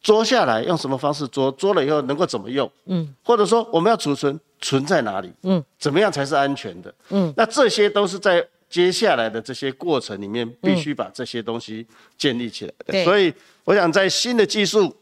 [0.00, 8.46] 捉下来用什么方式捉，捉了以后能够怎么用，嗯，或者说我们要储存存在哪里，嗯，怎么样才是安全的，嗯，那这些都是在。
[8.70, 11.86] 接下来的这些过程里面，必须把这些东西
[12.18, 13.02] 建立起来的。
[13.02, 13.32] 所以，
[13.68, 14.96] 我想在新的技术，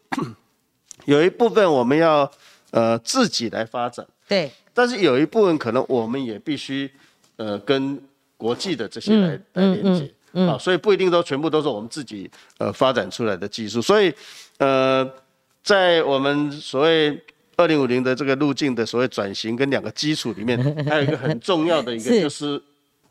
[1.04, 2.28] 有一部分我们要
[2.72, 4.04] 呃自己来发展。
[4.26, 4.50] 对。
[4.74, 6.90] 但是有一部分可能我们也必须
[7.36, 7.96] 呃跟
[8.36, 10.12] 国际的这些来来连接。
[10.32, 10.48] 嗯。
[10.48, 13.80] 啊，所以不一定都全部都是我们自己呃发展出来的技术。
[13.80, 14.12] 所以
[14.58, 15.08] 呃，
[15.62, 17.16] 在我们所谓
[17.54, 20.58] 二零五零的这个路径的所谓转型跟两个基础里面，
[20.90, 22.60] 还有一个很重要的一个就是。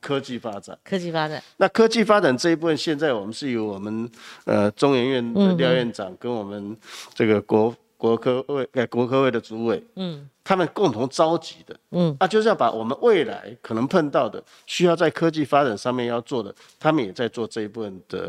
[0.06, 1.42] 科技发展，科技发展。
[1.58, 4.08] 那科技发展这一部分，现在我们是由我们
[4.44, 6.78] 呃中研院的廖院长跟我们
[7.16, 7.76] 这个国
[8.06, 18.28] 国国科会呃国科会的主委，嗯，他们共同召集的，嗯，啊，就是要把我们未来可能碰到的需要在科技发展上面要做的，他们也在做这一部分的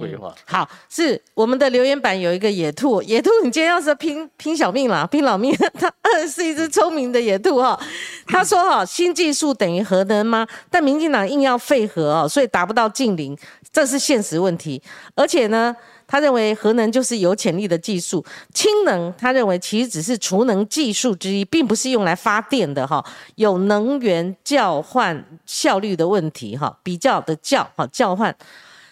[0.00, 0.34] 规划。
[0.46, 7.78] 好，是我们的留言板有一个野兔，野兔，你今天要是拼拼小命啦， 拼老命，它是一只聪明的野兔哈。
[8.26, 10.46] 他说哈，新技术等于核能吗？
[10.70, 13.36] 但民进党硬要废核哦，所以达不到近零，
[13.72, 14.82] 这是现实问题，
[15.14, 15.76] 而且呢。
[16.06, 23.04] 他认为核能就是有潜力的技术，氢能他认为其实只是储能技术之一，并不是用来发电的哈，
[23.36, 28.34] 有能源交换效率的问题哈，比较的较哈交换，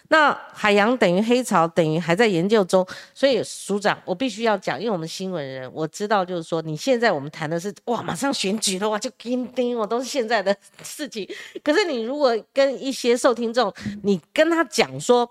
[0.09, 11.27] 那海洋等于黑潮等于还在研究中，所以署长我必须要讲，因为我们新闻人我知道就是说你现在我们谈的是哇马上选举了哇就叮叮我都是现在的事情，
[11.63, 15.29] 可是你如果跟一些受听众你跟他讲说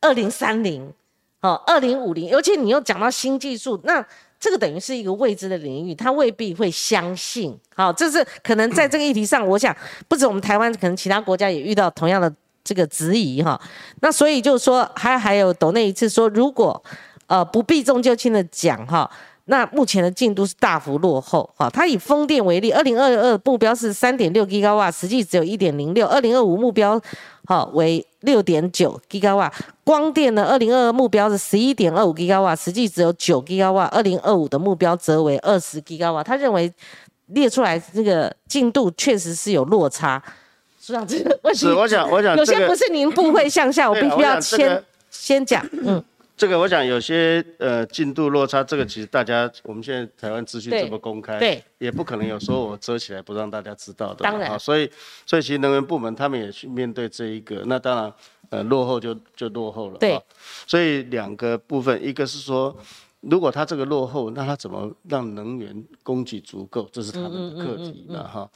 [0.00, 0.92] 二零三零。
[1.40, 4.04] 哦，二零五零，尤其你又讲到新技术，那
[4.40, 7.56] 这个等于是一个未知的领域，他未必会相信。
[7.74, 9.76] 好，这是可能在这个议题上， 我想
[10.08, 12.32] 不止我们台湾，可能其他国家也遇到同样的
[12.64, 13.60] 这个质疑哈。
[14.00, 16.82] 那所以就是说，还还有抖那一次说，如果
[17.26, 19.10] 呃不避重就轻的讲哈。
[19.50, 27.00] 那目前的进度是大幅落后，哈，它以风电为例，二零二二目标是三点六吉瓦，实际只有一点零六；二零二五目标，
[27.46, 29.50] 好为六点九吉瓦。
[29.84, 36.22] 光电呢，二零二二目标是十一点二五吉瓦，实际只有九吉瓦；二零二五的目标则为二十吉瓦。
[36.22, 36.70] 他认为
[37.28, 40.22] 列出来这个进度确实是有落差，
[40.78, 41.16] 是这样子。
[41.54, 46.04] 是，我想，我想有些不是您部会向下，我必须要先先讲，嗯。
[46.38, 54.88] 这个我想有些呃进度落差，这个其实大家我们现在台湾资讯这么公开，对，也不可能有说我遮起来不让大家知道的，当然，所以
[55.26, 58.12] 所以其实能源部门他们也去面对这一个，那当然
[58.50, 60.16] 呃落后就就落后了，对，
[60.64, 62.76] 所以两个部分，一个是说
[63.20, 68.48] 如果他这个落后，那他怎么让能源供给足够，这是他们的课题了哈。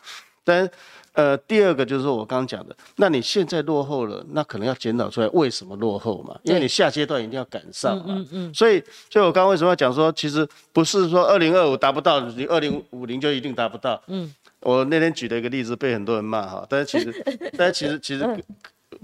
[0.45, 0.68] 但
[1.14, 6.38] 呃，第二个就是说我刚刚讲的，那你现在落后了，那可能要检讨出来为什么落后嘛？
[6.43, 8.05] 因为你下阶段一定要赶上嘛。
[8.09, 8.55] 嗯嗯。
[8.55, 14.03] 所以，所以我刚刚为什么要讲说，其实不是说二零二五达不到，你二零五零就一定达不到。
[14.07, 14.34] 嗯。
[14.61, 17.24] 我那天举了一个例子被很多人骂哈，但是其实，
[17.59, 18.45] 但是其实其实，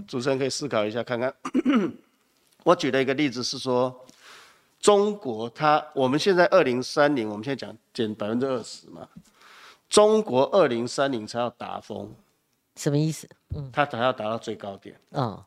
[0.07, 1.35] 主持人可以思考一下看看。
[2.65, 3.95] 我举的一个例子是说，
[4.81, 9.07] 中国它我们现在二零三零，我们现在讲减百分之二十嘛。
[9.89, 12.11] 中国二零三零才要达峰，
[12.77, 13.29] 什么意思？
[13.55, 14.95] 嗯，他才要达到最高点。
[15.13, 15.43] 嗯，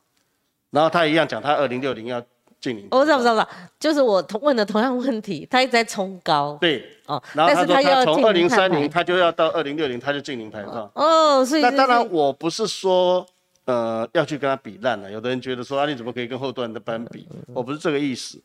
[0.71, 2.21] 然后他一样讲，他二零六零要
[2.59, 2.87] 进零。
[2.91, 6.57] 我知道，知道，知道，就是我同问的同样问题，他一直在冲高。
[6.59, 10.91] 对，哦，然后他说他从二零三零，他就要到二零六零，他就进零排放。
[10.95, 13.25] 哦，所以那当然我不是说
[13.65, 17.27] 呃要去跟他比烂了，有的人觉得说啊你怎么可以跟后段的班比？
[17.53, 18.41] 我不是这个意思。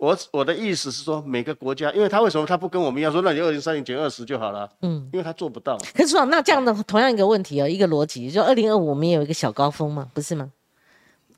[0.00, 4.66] 我我的意思是说，每个国家，因为他为什么他不跟我们一样说，那你二零三零减二十就好了？
[4.80, 5.76] 嗯，因为他做不到。
[5.94, 10.50] 可是说，那这样的同样一个问题哦，一个逻辑，就二零二五我们也有一个小高峰嘛，不是吗？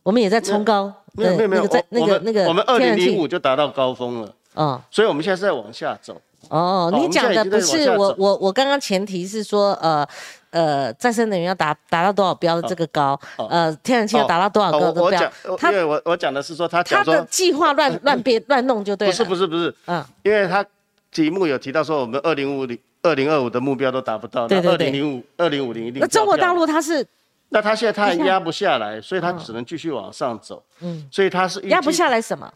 [0.04, 6.20] 我们也在冲高，没有没有没有，在那个那个我们二零零五就达到高峰了，嗯，所以我们现在是在往下走。
[6.48, 10.08] 哦，你讲的不是我我我刚刚前提是说，呃。
[10.52, 13.18] 呃，再生能源要达达到多少标的这个高？
[13.50, 15.32] 呃，天然气要达到多少个的标？
[15.72, 19.12] 因为我我讲的是说他他的计划乱 乱编乱弄就对了。
[19.12, 20.64] 不是不是不是，嗯，因为他
[21.10, 26.00] 题目有提到说我们二零五零二零二五的目标都达不到，那二零零五二零五零一定。
[26.00, 27.06] 那中国大陆它是？
[27.54, 30.64] 那他现在他还压不下来，所以他只能继续往上走。
[30.80, 32.50] 嗯，所以他是压不下来什么？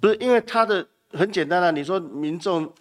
[0.00, 2.72] 不是因为他的很简单啊，你说民众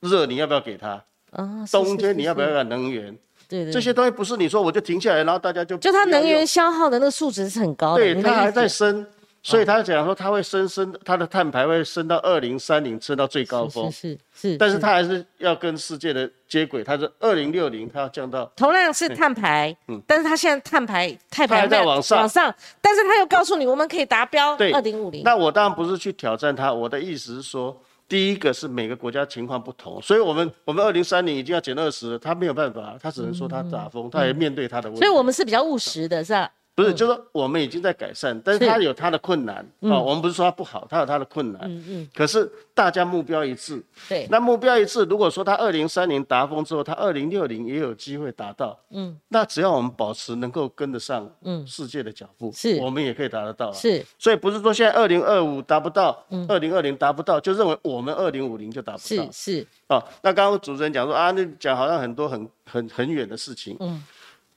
[0.00, 1.02] 热，你要不要给他？
[1.30, 3.16] 啊，冬天你要不要给能源？
[3.48, 9.06] 对对，这些东西不是你说我就停下来，然后大家就就它能源消耗的那个数值是很高的，对，它还在升，
[9.42, 22.18] 所以他讲说它会升升，它的碳排会升到二零三零，升到最高峰，是是，但是它还是要跟世界的接轨，它是二零六零，它要降到同样是碳排，嗯，但是它现在碳排碳排在往上。
[22.18, 27.74] 往上，但是他又告诉你我们可以达标二零五零，那我当然不是去挑战它，我的意思是说。
[28.08, 35.04] 第一个是每个国家情况不同，所以我们我们二零三零已经要减二十，他没有办法，他只能说他打风，他也面对他的问题。
[35.04, 36.50] 所以我们是比较务实的，是吧？
[36.78, 39.98] 不是，就是说我们已经在改善，但是他有他的困难啊。
[39.98, 41.60] 我们不是说他不好，他有他的困难。
[41.64, 42.08] 嗯嗯。
[42.14, 43.82] 可是大家目标一致。
[44.08, 44.28] 对。
[44.30, 48.78] 那目标一致，如果说他二零三零达峰之后，他二零六零也有机会达到。
[48.90, 49.18] 嗯。
[49.26, 53.72] 那只要我们保持能够跟得上嗯世界的脚步，是，我们也可以达得到。
[53.72, 54.06] 是。
[54.16, 59.04] 所以不是说现在二零二五达不到，二零二零达不到，就认为我们二零五零就达不到。
[59.04, 59.66] 是是。
[59.88, 63.76] 哦，那刚刚主持人讲说啊，那讲好像很多很很很远的事情。
[63.80, 64.00] 嗯。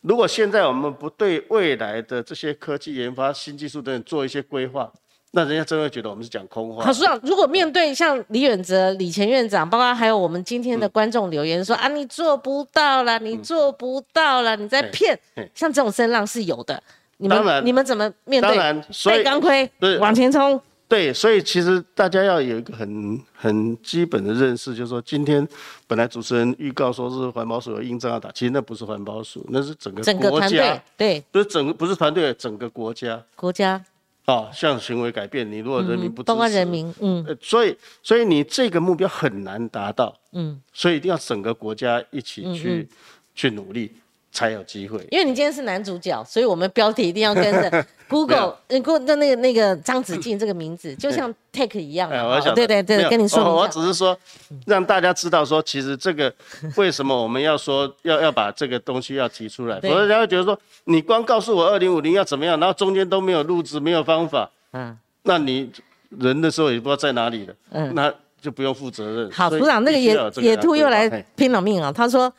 [0.02, 4.92] 如果现在我们不对未来的这些科技研发、新技术等等做一些规划，
[5.32, 6.84] 那人家真会觉得我们是讲空话。
[6.84, 15.18] 好，所长，如果面对像李远哲、李前院长，包括还有我们今天的观众留言说啊，你做不到了，你做不到了，你在骗，
[15.54, 16.82] 像这种声浪是有的。
[17.18, 18.50] 你们你们怎么面对？
[18.50, 20.60] 当然，背钢盔，往前冲。
[20.92, 25.48] 对，所以其实大家要有一个很很基本的认识，就是说，今天
[25.88, 33.82] 本来主持人预告说是环保署有印章要打，其实那不是环保署，那是整个整个团队，对，不是整个不是团队，整个国家，国家。
[34.26, 37.74] 啊，像行为改变，你如果人民不包括人民，嗯，所以
[38.04, 42.86] 所以你这个目标很难达到，嗯，所以一定要整个国家一起去
[43.34, 43.90] 去努力。
[44.32, 52.10] 才有机会，因为你今天是男主角，所以我们标题一定要跟着 Google，嗯，Google 那个那个张子静这个名字， 就像 Take 一样。
[52.10, 54.18] 哎，我想，对对对，跟你说，我只是说
[54.66, 56.34] 让大家知道说，其实这个
[56.78, 65.70] 为什么我们要说要要把这个东西要提出来，否则人家会觉得说你光告诉我二零五零要怎么样，然后中间都没有录制，没有方法，嗯，那你
[66.10, 69.32] 人的时候也不知道在哪里了，嗯，那就不用负责任。
[69.32, 72.32] 好，组长，那个野野兔又来拼了命啊，他说。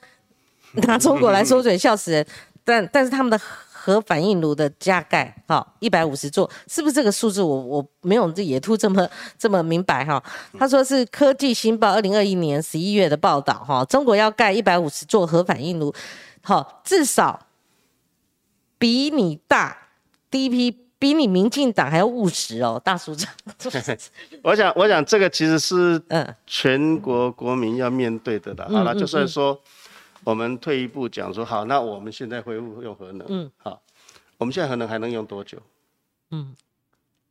[0.87, 2.27] 拿中国来说嘴，笑死人。
[2.64, 3.37] 但但是他们的
[3.73, 7.43] 核反应炉的加盖，哈，一百五十座，是不是这个数字？
[7.43, 9.05] 我我没有这野兔这么
[9.37, 10.23] 这么明白哈。
[10.57, 15.93] 他说是科技新报二零二一年十一月的报道哈，中国要盖一百五十座核反应炉，
[16.41, 17.47] 好，至少
[18.79, 19.77] 比你大
[20.31, 23.29] 第一批，比你民进党还要务实哦，大署长。
[24.45, 28.68] 我想我想这个其实是嗯全国国民要面对的了。
[28.68, 29.61] 好了，就算说。
[30.25, 33.83] 我们退一步讲说，好，那我们现在恢复用核能，嗯，好，
[34.39, 35.59] 我们现在核能还能用多久？
[36.31, 36.55] 嗯，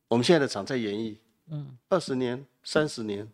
[0.10, 1.16] 我们现在的厂在演绎，
[1.50, 3.28] 嗯，二十年、三十年，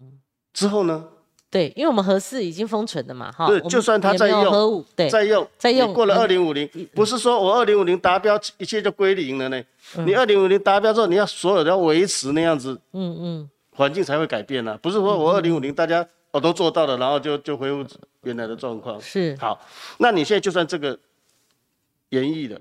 [0.00, 0.18] 嗯，
[0.52, 1.08] 之后呢？
[1.50, 9.62] 对，因为我们核四已经封存了嘛，哈，对，就算它在用核武，对，在用，在用，过了二零五零，不是说我二零五零达标，一切就归零了呢？
[10.06, 16.06] 你二零五零达标之后，你要所有的要维持那样子，嗯嗯，环境才会改变呢，不是说我二零五零大家。
[16.36, 17.88] 我都做到了，然后就就恢复
[18.24, 19.00] 原来的状况。
[19.00, 19.58] 是好，
[19.96, 20.98] 那你现在就算这个
[22.10, 22.60] 演绎了，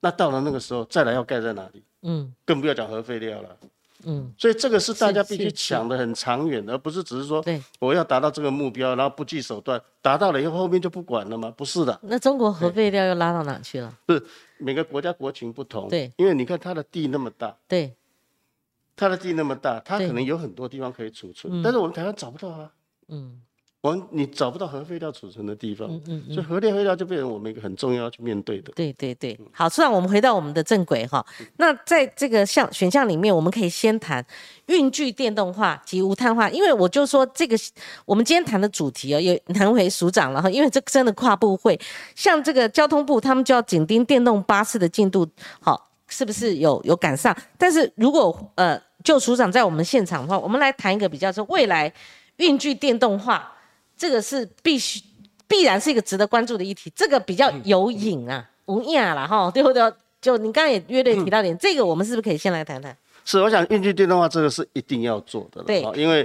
[0.00, 1.84] 那到了那个时候再来要盖在哪里？
[2.02, 3.56] 嗯，更不要讲核废料了。
[4.06, 11.54] 嗯，所以这个是大家必须想的很长远，而不是只是说，对，我要达到这个目标，然后不计手段，达到了以后后面就不管了吗？
[11.56, 11.96] 不是的。
[12.02, 13.96] 那中国核废料又拉到哪去了？
[14.04, 14.20] 不是
[14.58, 15.88] 每个国家国情不同。
[15.88, 17.56] 对，因为你看它的地那么大。
[17.68, 17.94] 对。
[18.96, 22.70] 它的地那么大，它可能有很多地方可以储存，但是我们台湾找不到啊。
[23.08, 23.40] 嗯，
[23.82, 28.72] 我们你找不到核废料储存的地方，嗯嗯所以核废料就变成我们一个很重要要去面对的。
[28.72, 31.22] 对对对，好，虽然我们回到我们的正轨哈，
[31.58, 34.24] 那在这个项选项里面，我们可以先谈
[34.68, 37.56] 运具电动化及无碳化，因为我就说这个
[38.06, 41.78] 我们今天谈的主题哦，也谈回署长了哈，因为这真的跨部会，
[42.14, 45.28] 像这个交通部他们就要紧盯电动巴士的进度，
[45.60, 45.90] 好。
[46.14, 47.36] 是不是有有赶上？
[47.58, 51.92] 但是如果呃，就署长在我们现场的话，我们来谈一个比较，说未来
[52.36, 53.52] 运具电动化，
[53.96, 55.02] 这个是必须
[55.48, 56.92] 必然是一个值得关注的议题。
[56.94, 59.92] 这个比较有瘾啊，无亚了哈，对不对？
[60.20, 62.96] 就你刚刚也约略提到点，这个我们是不是可以先来谈谈？
[63.24, 66.20] 是，我想运具电动化这个是一定要做的了，对，因为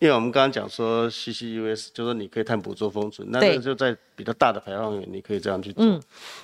[0.00, 6.02] 因为我们刚刚讲说 CCUS，就是你可以碳捕捉封存，那就在比较大的排放源你可以这样去做，嗯，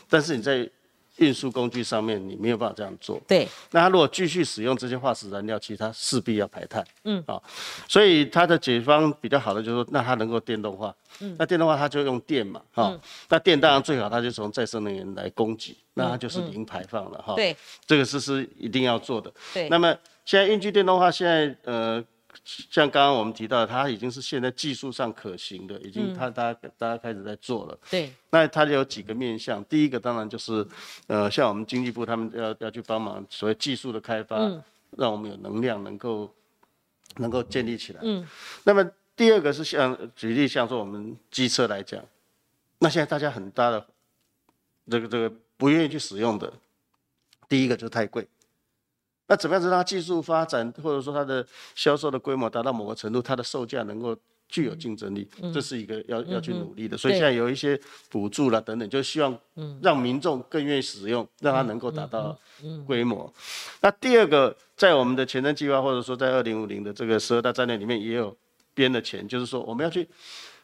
[0.09, 0.69] 但是你在
[1.17, 3.49] 运输工具上面你没有办法这样做，对。
[3.71, 7.41] 那它如果继续使用这些化石燃料，其实它势必要排碳，嗯，啊，
[7.89, 12.99] 所以它的解方比较好的就是说，那它能够电动化，嗯，那电动化它就用电嘛，哈，
[13.29, 17.57] 那电当然最好，它就从再生能源来供给，那它就是零排放了，哈，对，
[17.87, 19.69] 这个是是一定要做的，对。
[19.69, 22.05] 那么现在运具电动化现在呃。
[22.45, 27.79] 像刚刚我们提到，它已经是现在技术上可行的，已经它大家大家开始在做了。
[27.91, 28.13] 对。
[28.31, 30.67] 那它有几个面向，第一个当然就是，
[31.07, 34.37] 呃，像我们经济部他们要要去帮忙所谓技术的开发，
[34.97, 36.33] 让我们有能量能够
[37.17, 38.01] 能够建立起来。
[38.03, 38.27] 嗯。
[38.65, 38.85] 那么
[39.17, 42.05] 第二个是像举例像说我们机车来讲，
[42.79, 43.87] 那现在大家很大的
[44.91, 46.53] 这个这个不愿意去使用的，
[47.49, 48.27] 第一个就是太贵。
[49.27, 54.15] 那怎么样子让它技术发展，或者说它的销售的规模达到某个程度，它的售价能够
[54.49, 56.97] 具有竞争力，这是一个要要去努力的。
[56.97, 59.37] 所以现在有一些补助了等等，就希望
[59.81, 62.39] 让民众更愿意使用，让它能够达到
[62.87, 63.33] 规模。
[63.81, 68.37] 那第二个，在我们的前瞻计划，或者说在二零五零的这个十二大战略里面，也有
[68.75, 70.07] 编的钱，就是说我们要去，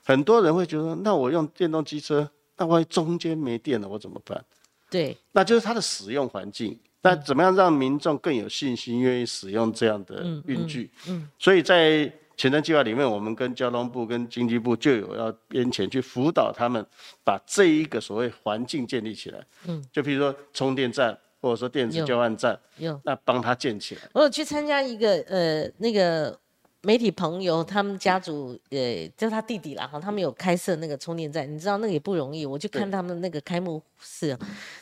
[0.05, 4.45] 很多人会觉得，那我用电动机车，那万一中间没电了，我怎么办？
[4.91, 6.79] 对，那就是它的使用环境。
[7.03, 10.91] 那怎么样让民众更有信心，愿意使用这样的运具？
[11.09, 16.85] 嗯，所以在前瞻计划里面，我们跟交通部、跟经济部就有要编前去辅导他们，
[17.25, 19.45] 把这一个所谓环境建立起来。
[19.67, 24.03] 嗯，就比如说充电站，或者说电子交换站，有那帮他建起来。
[24.13, 26.39] 我有去参加一个呃那个
[26.83, 34.35] 媒体朋友，他们家族呃叫他弟弟啦哈，他们有开设那个充电站，你知道那个也不容易，我就看他们那个开幕式，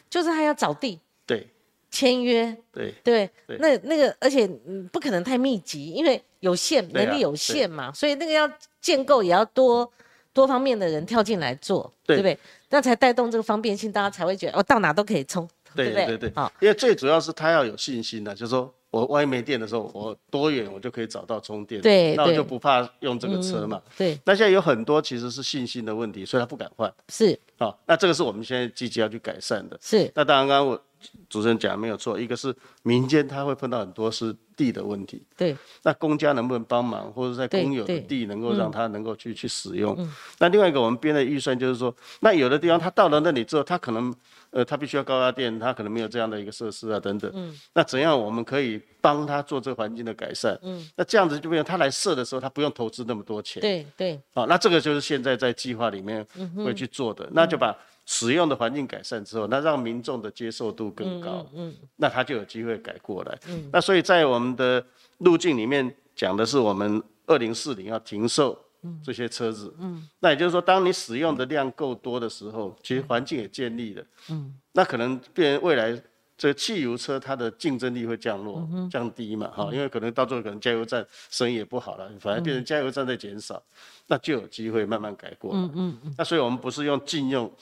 [0.08, 1.44] 就是他要找地，对，
[1.90, 4.46] 签约，对对，那那个而且
[4.92, 9.90] 不可能太密集，因为有限能力有限嘛，所以那个要建构也要多
[10.32, 12.16] 多方面的人跳进来做，对。
[12.16, 12.38] 不对？
[12.70, 15.48] 那才带动这个方便性，大家才会觉得哦，到哪都可以充。
[15.74, 23.80] 对对对，好，因为最主要是他要有信心的，就是说我万一没电的时候，我多远我就可以找到充电，对，那我就不怕用这个车嘛。
[23.96, 26.92] 对，那现在有很多其实是信心的问题，所以他不敢换。
[27.08, 29.78] 是，好，那这个是我们现在积极要去改善的。
[29.80, 30.82] 是，那当然刚刚我
[31.28, 39.96] 主持人讲没有错，一个是民间他会碰到很多是地的问题，对，那公家能不能帮忙，或者在公有的地能够让他能够去去使用？
[40.38, 44.14] 那另外一个我们编的预算就是说，那有的地方他到了那里之后，他可能。
[44.50, 47.30] 呃，他必须要高压电，他可能没有这样的一个设施啊，等等。
[47.34, 47.54] 嗯。
[47.74, 50.58] 那怎样我们可以帮他做这个环境的改善？
[50.62, 50.88] 嗯。
[50.96, 53.60] 那这样子就变成他来设的时候，他不用投资那么多钱。
[53.60, 54.18] 对对。
[54.32, 56.26] 好，那这个就是现在在计划里面
[56.64, 57.28] 会去做的。
[57.32, 57.76] 那就把
[58.08, 61.46] 使用的环境改善之后，那让民众的接受度更高。
[61.54, 61.74] 嗯。
[61.96, 63.38] 那他就有机会改过来。
[63.48, 63.68] 嗯。
[63.70, 64.82] 那所以在我们的
[65.18, 68.58] 路径里面讲的是，我们二零四零要停售。
[69.04, 76.00] 这些车子，嗯，那也就是说，当你使用的量够多的时候，其实环境也建立了，嗯，那可能变成未来
[76.36, 83.60] 这汽油车它的竞争力会降落、降低嘛，哈，因为可能到最后可能加油站生意也不好了，反而变成加油站在减少，
[84.06, 87.52] 那就有机会慢慢改过，嗯嗯嗯，那所以我们不是用禁用。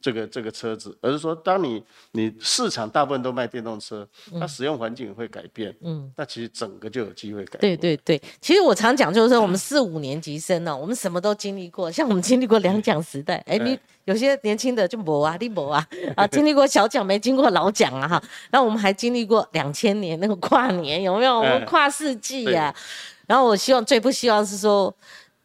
[0.00, 1.82] 这个这个车子，而是说，当你
[2.12, 7.58] 你市场大部分都卖电动车，它使用环境会改变，嗯，那其实整个就有机会改。
[7.58, 15.86] 对对对，其实我常讲就是说，我们四五年级生呢，我们什么都经历过，像我们经历过两蒋时代，哎， 你有些年轻的就没啊，你没啊，
[16.16, 21.38] 啊，经历过小蒋没经过老蒋啊哈，那我们还经历过两千年那个跨年，有没有？
[21.38, 22.74] 我们跨世纪呀，
[23.26, 24.94] 然后我希望最不希望是说。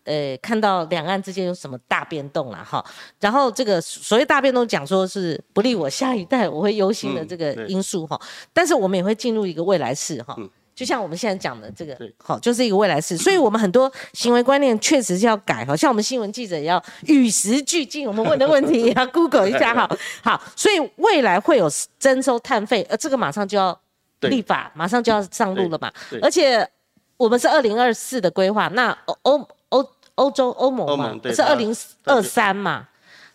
[0.05, 2.83] 呃，看到两岸之间有什么大变动了哈，
[3.19, 8.19] 然后这个所谓大变动，讲说是不利我下一代，我会忧心的这个因素哈。
[8.53, 10.37] 但是我们也会进入一个未来式哈，
[10.75, 13.17] 就像我们现在讲的这个，好，就是一个未来式。
[13.17, 19.89] 所以我们很多行为观念确实是要改哈，像我们新闻记者也要与时俱进，我们问的问题也要 Google 一下哈。
[20.21, 23.75] 好，所以未来会有征收碳费，呃，这个马上就要
[24.19, 25.91] 立法，马上就要上路了嘛。
[26.21, 26.69] 而且
[27.17, 29.47] 我们是二零二四的规划，那欧。
[30.15, 32.87] 欧洲欧盟嘛，是二零二三嘛？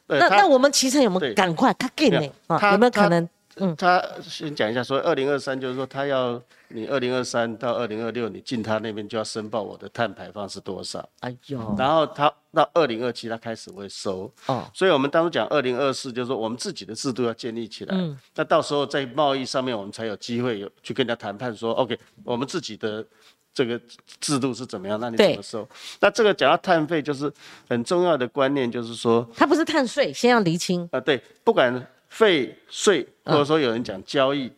[0.06, 1.72] 那那我们其实有没有赶快？
[1.74, 2.30] 他给你？
[2.48, 3.28] 啊，有没有可能？
[3.56, 11.06] 嗯，他先讲一下，说二零二三就是说他要你二零二三到二零二六，你进他那边就要申报我的碳排放是多少？
[11.20, 23.04] 哎呦，然后他到二零二七他开始会收哦，所以我们当初讲二零二四就是说我们自己的制度要建立起来，嗯，那到时候在贸易上面我们才有机会有去跟人家谈判说，OK，我们自己的。
[23.52, 23.80] 这个
[24.20, 24.98] 制度是怎么样？
[25.00, 25.68] 那你怎么收？
[26.00, 27.30] 那这个讲到碳费，就是
[27.68, 31.00] 很重要的观念，就是说，它不是碳税，先要厘清啊。
[31.00, 34.50] 对，不管费税，或者说有人讲交易，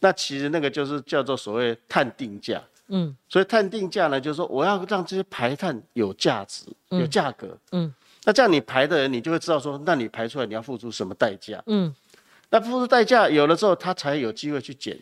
[0.00, 2.62] 那其实那个就是叫做所谓碳定价。
[2.88, 7.58] 嗯，所以碳定价呢，就是说我要让这些排碳有价值、有价格。
[7.72, 7.92] 嗯，
[8.24, 11.60] 那这样你排的人，你就会知道说，那你排出来你要付出什么代价？
[11.66, 11.92] 嗯，
[12.50, 14.96] 那付出代价有了之后，他才有机会去减。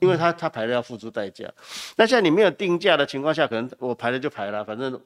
[0.00, 1.48] 因为他他排了要付出代价，
[1.96, 5.00] 那现在你没有定价的情况下，可能我排了就排了，反正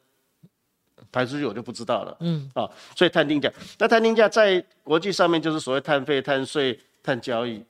[1.12, 2.16] 排出去我就不知道了。
[2.20, 7.62] 嗯，啊，所以碳定价，那碳定价在国际上面就是所谓碳费、碳税、碳交易。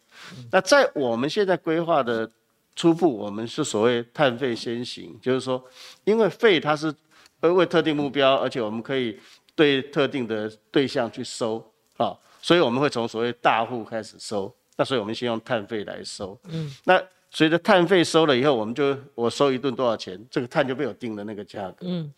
[0.52, 2.30] 那在我们现在规划的
[2.76, 5.62] 初步，我们是所谓碳费先行，就是说，
[6.04, 6.94] 因为费它是
[7.40, 9.18] 为特定目标，而且我们可以
[9.54, 11.58] 对特定的对象去收，
[11.96, 14.54] 啊，所以我们会从所谓大户开始收。
[14.76, 22.12] 那所以我们先用碳费来收，嗯，那随着碳费收了以后，我们就我收一顿多少钱，这个碳就被我定了那个价格，嗯。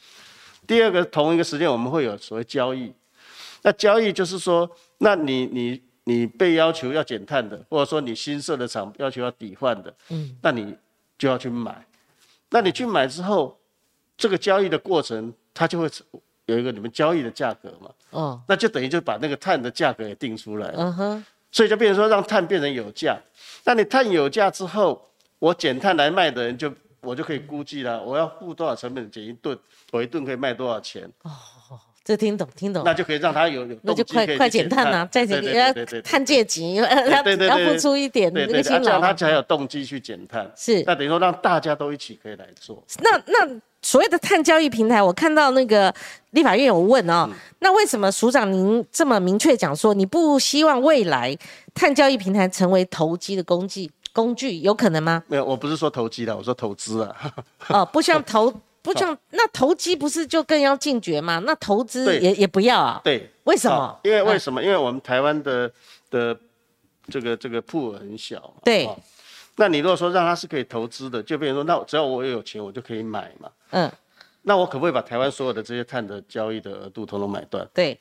[0.66, 2.92] 第二个，同一个时间我们会有所谓交易，
[3.62, 10.76] 那交易就是说，那你你你被要求要减碳的，或者说你新设的厂要求要抵换的，嗯，那你
[11.16, 11.86] 就要去买，
[12.50, 13.56] 那你去买之后，
[14.16, 15.88] 这个交易的过程，它就会
[16.46, 21.24] 有一个你们交易的价格嘛，哦，那就等于就把那个碳的价格也定出来了，嗯哼。
[21.50, 23.18] 所以就变成说，让碳变成有价。
[23.64, 29.58] 那你碳有价之后，我减碳来卖的人就我就可以估计了，我要付多少成本减一吨，
[29.92, 31.10] 我一吨可以卖多少钱。
[32.06, 32.82] 这听懂听懂。
[32.86, 39.00] 那就可以让他有有那就快快减碳啊，再减要碳借急，要要付出一点那个辛劳。
[39.00, 40.50] 他才有动机去减碳。
[40.56, 40.82] 是。
[40.86, 42.82] 那等于说让大家都一起可以来做。
[43.00, 43.60] 那那。
[43.82, 45.94] 所谓的碳交易平台，我看到那个
[46.30, 47.28] 立法院有问哦，
[47.60, 51.36] 那为什么署长您这么明确讲说，你不希望未来
[51.72, 55.22] 碳交易平台成为投机的工具工具，有可能吗？
[55.28, 57.14] 没有，我不是说投机的，我说投资啊。
[57.68, 58.52] 哦，不像投，
[58.86, 61.40] 不像那投机不是就更要禁绝吗？
[61.44, 63.00] 那投资也也不要啊？
[63.02, 63.98] 对，为什么？
[64.04, 64.62] 因为为什么？
[64.62, 65.68] 因为我们台湾的
[66.08, 66.38] 的
[67.08, 68.54] 这个这个铺很小。
[68.62, 68.88] 对。
[69.56, 73.50] 那你如果说让他是可以投资的，就变成说，那只要我有钱，我就可以买嘛。
[73.70, 73.90] 嗯。
[74.42, 77.68] 那我可不可以把台湾所有的这些碳的交易的额度统统买断？
[77.74, 77.98] 对。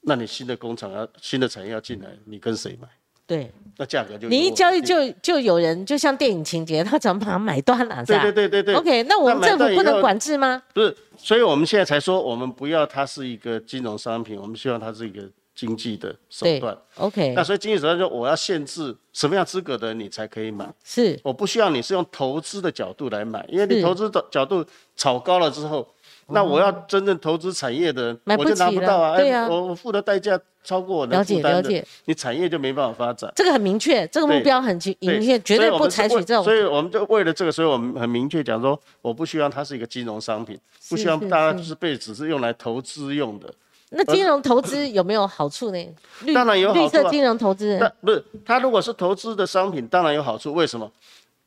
[0.00, 2.88] 那你新的工厂要新的产业要进来，你跟谁买？
[3.26, 3.52] 对，
[3.82, 8.04] 那价格就你一交易就就有人，就像电影情节，他怎么把它买断了？
[8.06, 8.74] 对对对对对。
[8.76, 10.62] OK，那我们政府不能管制吗？
[10.72, 16.78] 不是，所以我们现在才说，我们不要它是一个金融商品，我们希望它是一个经济的手段。
[16.98, 20.72] OK，那所以经济手段就我要限制什么样资格的人你才可以买。
[20.84, 24.64] 是，我不需要你是用投资的角度来买，因为你投资的角度
[24.94, 25.88] 炒高了之后。
[26.28, 29.16] 那我要真正投资产业的，我就拿不到啊！
[29.16, 33.30] 对呀，我我付的代价超过我能负担的，你产业就没办法发展。
[33.34, 36.42] 这个很明确，这个目标很明确，绝对不采取这种。
[36.44, 40.58] 所以我们就为了这个，所以我们很明确讲说，我不希望它是一个金融商品，
[40.88, 43.52] 不希望大家就是被只是用来投资用的。
[43.90, 45.86] 那金融投资有没有好处呢？
[46.32, 46.80] 当然有好处。
[46.80, 50.54] 绿色金融投资，那不是它如果是投资的商品，当然有好处。
[50.54, 50.90] 为什么？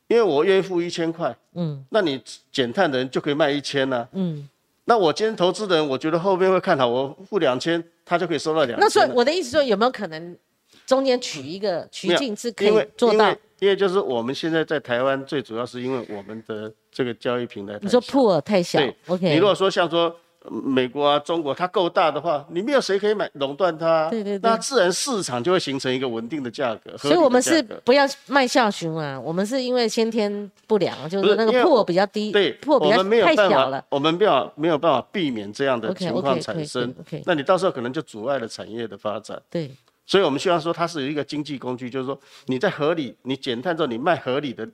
[0.07, 2.21] 因为我愿意付一千块，嗯，那你
[2.51, 4.47] 减碳的人就可以卖一千呢，嗯。
[4.85, 8.79] 那我今天投资的人，我觉得后面会看好，我付两千，他就可以收到两千。
[8.79, 10.37] 那所以我的意思说，有没有可能
[10.85, 13.35] 中间取一个取径是可以做到？
[13.59, 17.77] 因为就是我们现在在台湾，最主要是因为我们的这个交易平台。
[17.81, 19.29] 你说铺尔太小，OK。
[19.29, 20.15] 你如果说像说。
[20.49, 26.97] 美国啊，中国，它够大的话，你没有谁可以买垄断它，对对对，那自然市场就会形成一个稳定的价格。
[26.97, 36.93] 所以我们是不要卖下熊啊，我们是因为先天不良，就是那个破比较低，对，破比较太小了，我们没有没有办法避免这样的情况产生。
[37.25, 39.41] 那你到时候可能就阻碍了产业的发展。
[39.49, 39.71] 对，
[40.05, 44.67] 所以我们希望说它是一个经济工具，就是说你在合理，你减碳之后你卖合理的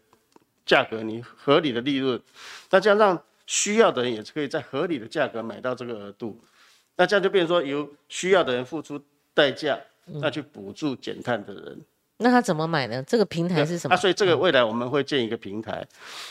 [0.66, 2.20] 价格，你合理的利润，
[2.70, 3.22] 再加上。
[3.52, 6.40] 需要的人也是可以在合理的价格买到这个额度，
[6.96, 8.98] 那这样就变成说由需要的人付出
[9.34, 11.82] 代价，那去补助减碳的人。
[12.16, 13.04] 那他怎么买呢？
[13.04, 13.94] 这个平台是什么？
[13.94, 15.86] 啊，所以这个未来我们会建一个平台，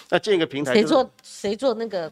[0.08, 2.10] 那建一个平台谁做谁做那个？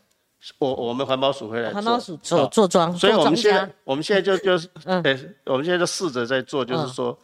[0.58, 5.02] 我我们环保署会来环保署做做庄，所以我们现在我们现在就就是嗯，
[5.46, 7.18] 我们现在就试着在做，就是说，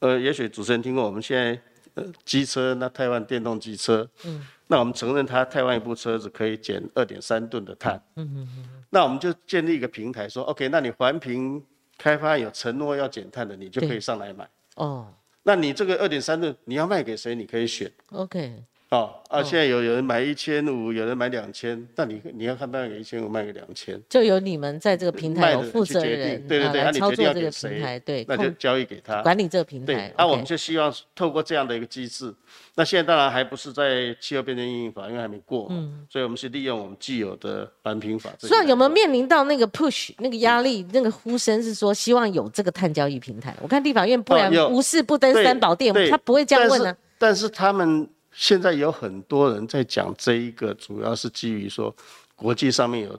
[0.00, 1.56] 呃，也许主持人听过，我们现在
[1.94, 4.46] 呃机车那台湾电动机车，嗯。
[4.68, 11.62] 那我们承认它台湾一部车子可以减二点三吨的碳，嗯嗯嗯，那我们就建立一个平台，说 OK，那你环评
[11.98, 14.48] 开发有承诺要减碳的，你就可以上来买。
[14.76, 15.12] 哦，
[15.42, 17.34] 那你这个二点三吨你要卖给谁？
[17.34, 17.92] 你可以选。
[18.12, 18.64] OK。
[18.92, 19.42] 哦啊！
[19.42, 30.12] 现在有有人买一千五，有人买两千，那你你要看卖给一千五，卖给两千，就由你们在这个平台有负责人，对对对，操作这个平台，对，那就交易给他管理这个平台。
[30.18, 32.34] 那我们就希望透过这样的一个机制，
[32.74, 38.30] 那现在当然还不是在气候变迁应用法，因为还没过，嗯，所以我们是利用我们既有的环评法。
[38.40, 43.56] 所以有没有面临到那个 push 那个压力，那个呼声是说希望有这个碳交易平台？
[43.62, 46.94] 我看立法院不然无事不登三宝殿，他不会这样问呢。
[47.16, 48.06] 但是他们。
[48.32, 51.94] 现在有很多人在讲这一个，主要是基于说
[52.34, 53.18] 国际上面有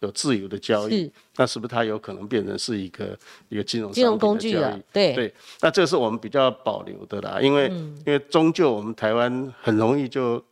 [0.00, 3.16] 有自由的交易，那是不是它有可能变成是一个
[3.48, 4.78] 一个金融金融工具了？
[4.92, 10.42] 对对，那这是我们比较保留的啦，因为因为终究我们台湾很容易就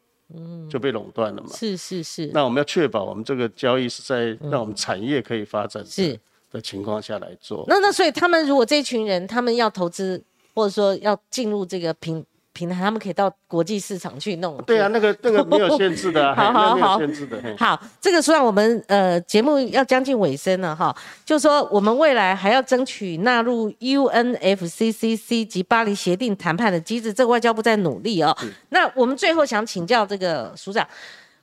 [0.70, 1.50] 就被垄断了嘛。
[1.52, 2.30] 是是是。
[2.32, 6.18] 那我们要确保我们这个交易是在让我们产业可以发展是
[6.52, 7.64] 的情况下来做。
[7.66, 10.22] 那那所以他们如果这群人他们要投资
[10.54, 12.24] 或者说要进入这个平。
[12.52, 14.56] 平台他们可以到国际市场去弄。
[14.64, 17.40] 对啊，那个那个没有限制的， 好好好，限制的。
[17.56, 20.94] 好，这个虽然我们呃节目要将近尾声了哈，
[21.24, 28.36] 就说我们未来还要争取纳入 UNFCCC 及巴黎协定谈判的机制，这个外交部在努力哦。
[28.70, 30.86] 那我们最后想请教这个署长，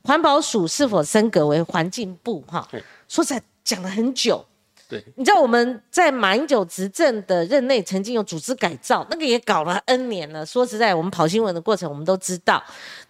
[0.04, 2.44] 环保署是否升格为环境部？
[2.48, 2.68] 哈，
[3.08, 4.46] 说实在讲了很久。
[4.90, 10.46] 对，你知道我们在马英九执政的任内曾经有组织改造，那个也搞了 N 年了。
[10.46, 12.64] 说实在，我们跑新闻的过程，我们都知道。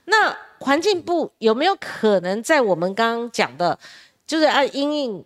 [0.05, 3.77] 那环境部有没有可能在我们刚刚讲的，
[4.25, 5.23] 就是按，因应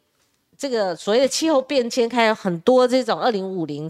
[0.57, 3.89] 这个所谓的气候变迁，开很多这种二零五零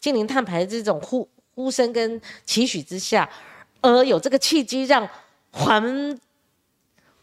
[0.00, 3.30] 近零碳排的这种呼呼声跟期许之下，
[3.80, 5.08] 而有这个契机让
[5.52, 6.18] 环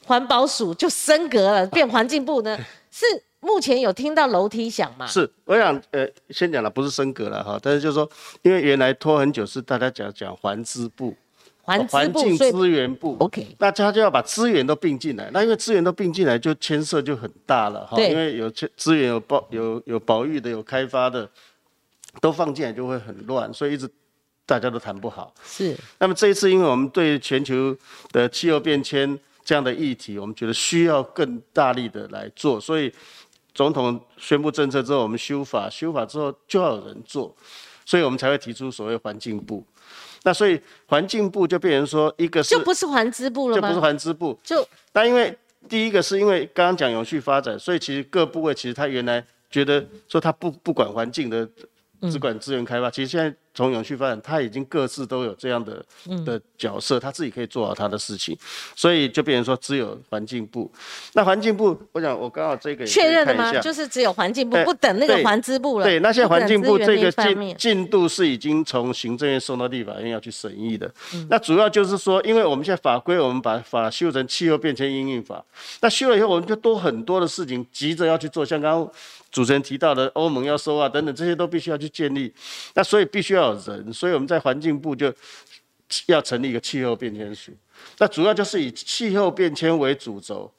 [0.05, 2.57] 环保署就升格了，变环境部呢？
[2.89, 3.05] 是？
[3.41, 5.07] 目前有听到楼梯响吗？
[5.07, 8.09] 是，我想呃，先讲了，不是升格了哈，但是就是说，
[8.41, 11.15] 因为原来拖很久，是大家讲讲环资部，
[11.61, 21.29] 环环境资源部，OK，那他就要把资源都并进来，那因为资源都并进来，就牵涉就很大了哈，因为有资源有保有有保育的，有开发的，
[22.19, 23.89] 都放进来就会很乱，所以一直
[24.45, 25.33] 大家都谈不好。
[25.43, 25.77] 是。
[25.99, 27.75] 那么这一次，因为我们对全球
[28.11, 32.91] 的气候变迁这样的议题，我们觉得需要更大力的来做，所以
[33.59, 37.35] 总统宣布政策之后，我们修法，修法之后就要有人做，
[37.85, 39.61] 所以我们才会提出所谓环境部。
[40.23, 43.61] 那所以环境部就变成说，一个是就不是环资部了吗？
[43.61, 44.39] 就不是环资部。
[44.41, 45.37] 就但因为
[45.67, 51.45] 第一个是因为刚刚讲永续发展，所以其实各部位其实他原来觉得说他不不管环境的，
[52.09, 53.35] 只管资源开发，其实现在。
[53.59, 55.83] 从永续发展，他已经各自都有这样的
[56.25, 58.37] 的角色，他自己可以做好他的事情，
[58.73, 60.71] 所以就变成说只有环境部。
[61.11, 63.51] 那环境部，我想我刚好这个确认了吗？
[63.59, 65.85] 就是只有环境部，不等那个环资部了。
[65.85, 70.89] 对，那现在环境部这个进进度是已经从行政院送到立法院要去审议的。
[71.29, 75.43] 那主要就是说，因为我们现在法规，我们把法修成气候变迁应运法，
[75.81, 78.89] 那修了以后，我们就多很多的事情急着要去做，像刚刚
[79.31, 82.33] 主持人提到的欧盟要收啊等等，这些都必须要去建立。
[82.73, 83.59] 那所以必须要有。
[83.59, 85.13] 人，所以我们在环境部就
[86.07, 87.51] 要成立一个气候变迁署，
[87.99, 90.51] 那主要就是以气候变迁为主轴，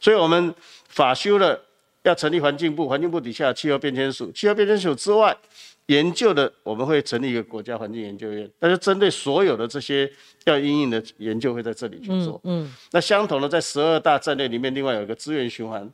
[0.00, 0.54] 所以我们
[0.88, 1.58] 法修了
[2.02, 5.34] 要成立环境部，环境部底下气候变迁署，气候变迁署之外，
[5.86, 10.10] 研究的我们会成立一个国家环境研究院，那就针对所有的这些
[10.44, 12.38] 要应用的研究会在这里去做。
[12.44, 15.90] 嗯，那相同的在十二大战略里面，另外有一个资源循环。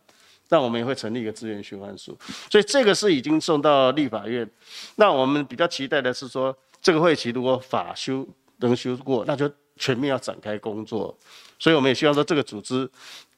[0.54, 2.16] 那我们也会成立一个资源循环署，
[2.48, 4.48] 所以这个是已经送到立法院。
[4.94, 8.24] 那我们比较期待的是说，这个会期如果法修
[8.58, 11.12] 能修过，那就全面要展开工作。
[11.58, 12.88] 所以我们也希望说，这个组织，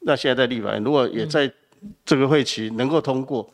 [0.00, 1.50] 那现在在立法院，如果也在
[2.04, 3.50] 这个会期能够通过，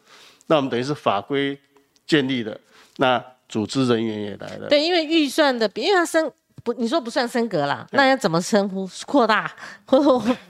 [0.49, 1.57] 那我们等于是法规
[2.05, 2.61] 建立的，
[2.97, 4.69] 那组织人员也来了。
[4.69, 6.33] 对，因为预算的，因为它升。
[6.63, 8.89] 不，你说不算升格啦，那要怎么称呼？
[9.07, 9.51] 扩大
[9.85, 9.99] 或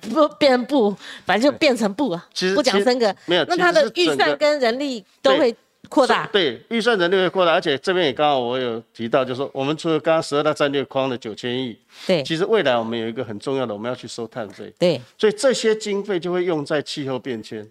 [0.01, 0.95] 不 变部，
[1.25, 2.29] 反正就变成部啊。
[2.35, 3.45] 其实不讲升格，没有。
[3.47, 5.55] 那他的预算跟人力都会
[5.89, 6.27] 扩大。
[6.33, 14.73] 对，预算人力会扩大，而且这边也刚好我有提到，就是说我们除了刚刚十二大战略框的九千亿，对，其实未来我们有一个很重要的，我们要去收碳费。
[14.79, 17.67] 对，所以这些经费就会用在气候变迁。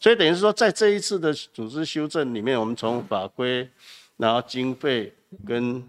[0.00, 3.68] 所以等于是说，在这一次的组织修正里面，我们从法规，
[4.16, 5.12] 然后经费
[5.46, 5.82] 跟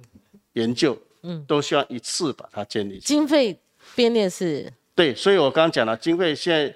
[0.54, 0.96] 研究。
[1.24, 3.00] 嗯，都需要一次把它建立。
[3.00, 3.60] 经费
[3.96, 4.72] 编列是？
[4.96, 6.76] 对，所以我刚刚讲了，经费现在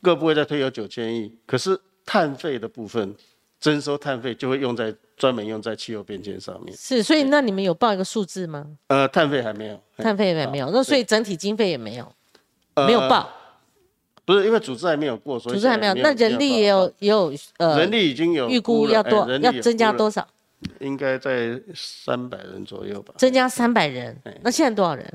[0.00, 3.14] 各部位在推有九千亿，可是碳费的部分，
[3.58, 6.76] 征收碳费就会用在专门用在气候变迁上面。
[6.76, 8.64] 是，所以那你们有报一个数字吗？
[8.86, 12.12] 呃，碳费还没有，碳费还没有，那所以整体经费也没有，
[12.86, 13.28] 没有报。
[14.26, 15.92] 不是因为组织还没有过，所以组织还没有。
[15.94, 20.26] 那人力也有也有呃，人力已经有预估要多要增加多少？
[20.80, 24.16] 应该在三百人左右吧，增加三百人。
[24.42, 25.12] 那现在多少人？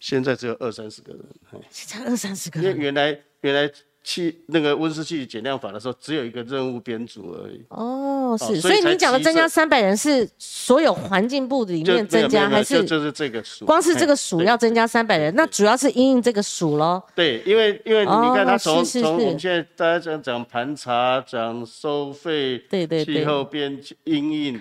[0.00, 1.22] 现在只有二三十个人。
[1.70, 2.70] 现在二三十个人。
[2.70, 3.70] 因为原来原来
[4.02, 7.64] 气那个温室气减量法的时候，只有一个任务编组而已。
[7.70, 8.60] 哦，是。
[8.60, 13.64] 所以你讲的增加三百人是所有环境部里面增加，还是就是这个署？
[13.64, 17.02] 光是这个署要增加三百人，那主要是因应这个署喽。
[17.14, 24.60] 对，因为因为你看他从从我们现在大家讲讲盘查、讲收费、对对气候变因应。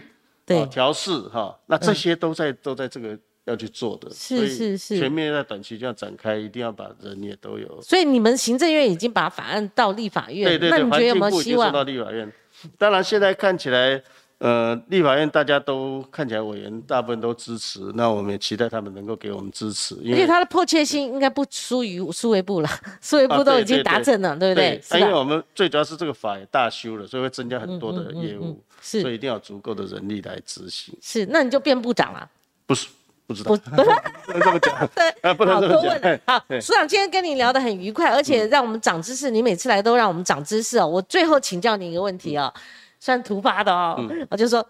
[0.54, 7.82] 对，调试哈，那这些都在都在这个要去做的，是是是，全面在短期就要展开，一定要把人也都有。
[7.82, 12.32] 所以你们行政院已经把法案到立法院，对对对，环境部已经送到立法院。
[12.78, 14.02] 当然现在看起来。
[14.40, 19.96] 呃，立法院大家都看起来委员大部分都支持，那我们也期待他们能够给我们支持。
[20.02, 22.68] 因为他的迫切性应该不输于数位部了，
[23.00, 24.82] 数位部都已经达成了，对不对？
[24.90, 30.94] 对，因为我们最主要是这个法也大修了，所以会增加很多的业务，是，所以一定要足够的人力来执行。
[31.02, 32.30] 是，那你就变部长了？
[32.66, 32.90] 不是，
[33.26, 33.58] 不知道，不
[34.34, 34.90] 能这么讲。
[34.94, 36.20] 对， 啊，不能这么讲。
[36.26, 39.32] 好，署长今天跟你聊得很愉快，而且让我们长知识。
[39.32, 40.86] 你每次来都让我们长知识哦。
[40.86, 42.54] 我最后请教你一个问题哦。
[43.00, 43.98] 算突发的哦，
[44.30, 44.66] 我就说，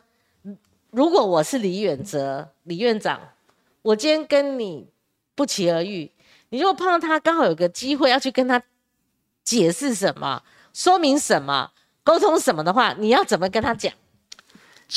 [0.89, 3.19] 如果我是李远哲李院长，
[3.83, 4.87] 我今天跟你
[5.35, 6.09] 不期而遇，
[6.49, 8.61] 你如果碰到他刚好有个机会要去跟他
[9.43, 10.41] 解释什么、
[10.73, 11.69] 说明什么、
[12.03, 13.93] 沟通什么的话，你要怎么跟他讲？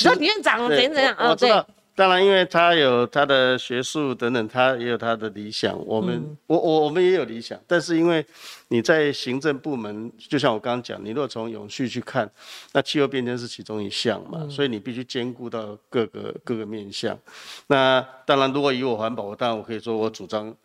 [0.03, 1.49] 说李院长怎样怎样哦，对。
[1.95, 5.75] 当然，因为他有他的学术等等，他也有他的理想。
[5.83, 8.23] 我们，我我我们也有理想，但是因为
[8.67, 12.29] 你在行政部门，就像我刚刚讲，你如果从永续去看，
[12.73, 17.17] 那气候变迁是其中一项嘛，所以你必须兼顾到各个各个面向。
[17.65, 20.55] 那当然，如果以我环保，我当然我可以说我主张。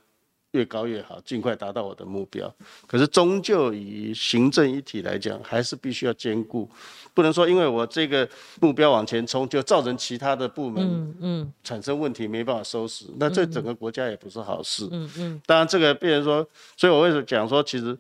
[0.53, 2.53] 越高越好，尽快达到我的目标。
[2.87, 6.69] 可是终究以行政一体来讲，还是必须要兼顾，
[7.13, 8.29] 不能说因为我这个
[8.61, 13.07] 目标往前冲，就造成其他的部门嗯产生问题，没办法收拾。
[13.19, 14.87] 那这整个国家也不是好事。
[14.91, 15.43] 嗯嗯。
[15.47, 16.47] 当然这个变成说，
[16.77, 17.97] 所以我为什么讲说，其实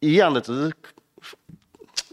[0.00, 0.72] 一样的，只是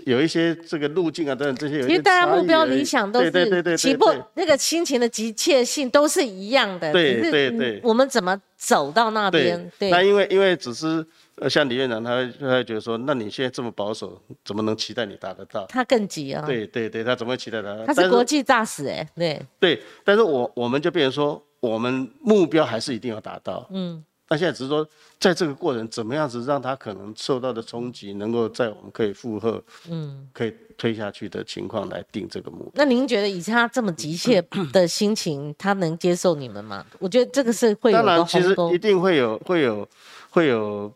[0.05, 9.71] 有一些这个路径啊等等这些，其实大家目标理想都是对对对起步那个心情的急切性都是一样的，对对对，我们怎么走到那边？
[9.79, 15.65] 对，那因为因为只是呃，像李院长他他会觉得说，那你现在这么保守，怎么能期待你达得到？
[15.67, 16.43] 他更急啊！
[16.45, 17.85] 对对对，他怎么会期待他？
[17.85, 24.03] 他是国际大使哎，对对，但是我我们就变成说，我们目标还是一定要达到，嗯。
[24.29, 24.87] 那现在只是说，
[25.19, 32.71] 在这个过程怎么样子让他可能受到的冲击，能够在我们可以负荷，嗯，可以推下去的情况来定这个目标。
[32.73, 36.83] 那您觉得以他这么急切的心情，他能接受你们吗？
[36.99, 39.87] 我觉得这个是会有当然，其实一定会有会有
[40.29, 40.91] 会有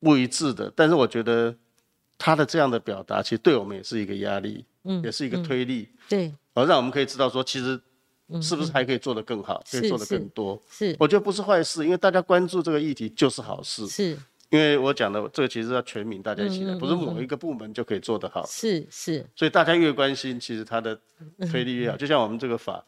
[0.00, 1.54] 不一致的，但是我觉得
[2.16, 7.78] 他的这样的表达，其实对我们也是一个压力，嗯，也是一个推力，对，而让我们可以知道说，其实。
[8.42, 9.62] 是不是还可以做得更好？
[9.70, 10.60] 可以做得更多？
[10.70, 13.86] 是，我觉得不是坏事，因为大家关注这个议题就是好事。
[13.86, 14.10] 是，
[14.50, 18.44] 因为我讲的这个其实要全民大家一起来，不是某一个部门就可以做得好。
[18.46, 20.98] 是是，所以大家越关心，其实它的
[21.50, 21.96] 推力越好。
[21.96, 22.84] 就像我们这个法。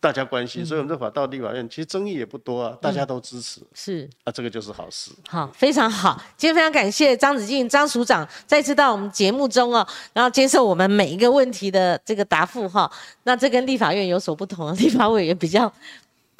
[0.00, 5.10] 大家关心，所以我们这法到立法院，其实争议也不多啊，大家都支持，是啊，这个就是好事。
[5.28, 6.22] 好，非常好。
[6.36, 12.88] 今天非常感谢张子静张署长再次到我们节目中哦，然后接受我们每一个问题的这个答复哈。
[13.24, 15.72] 那这跟立法院有所不同， 立法委员比较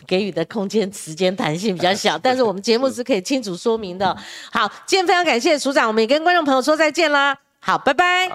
[0.07, 4.17] 给予的空间、时间弹性比较小， 但是我们节目是可以清楚说明的。
[4.53, 7.37] 好，今天非常感谢署长，我们也跟观众朋友说再见啦。
[7.59, 8.31] 好，拜拜。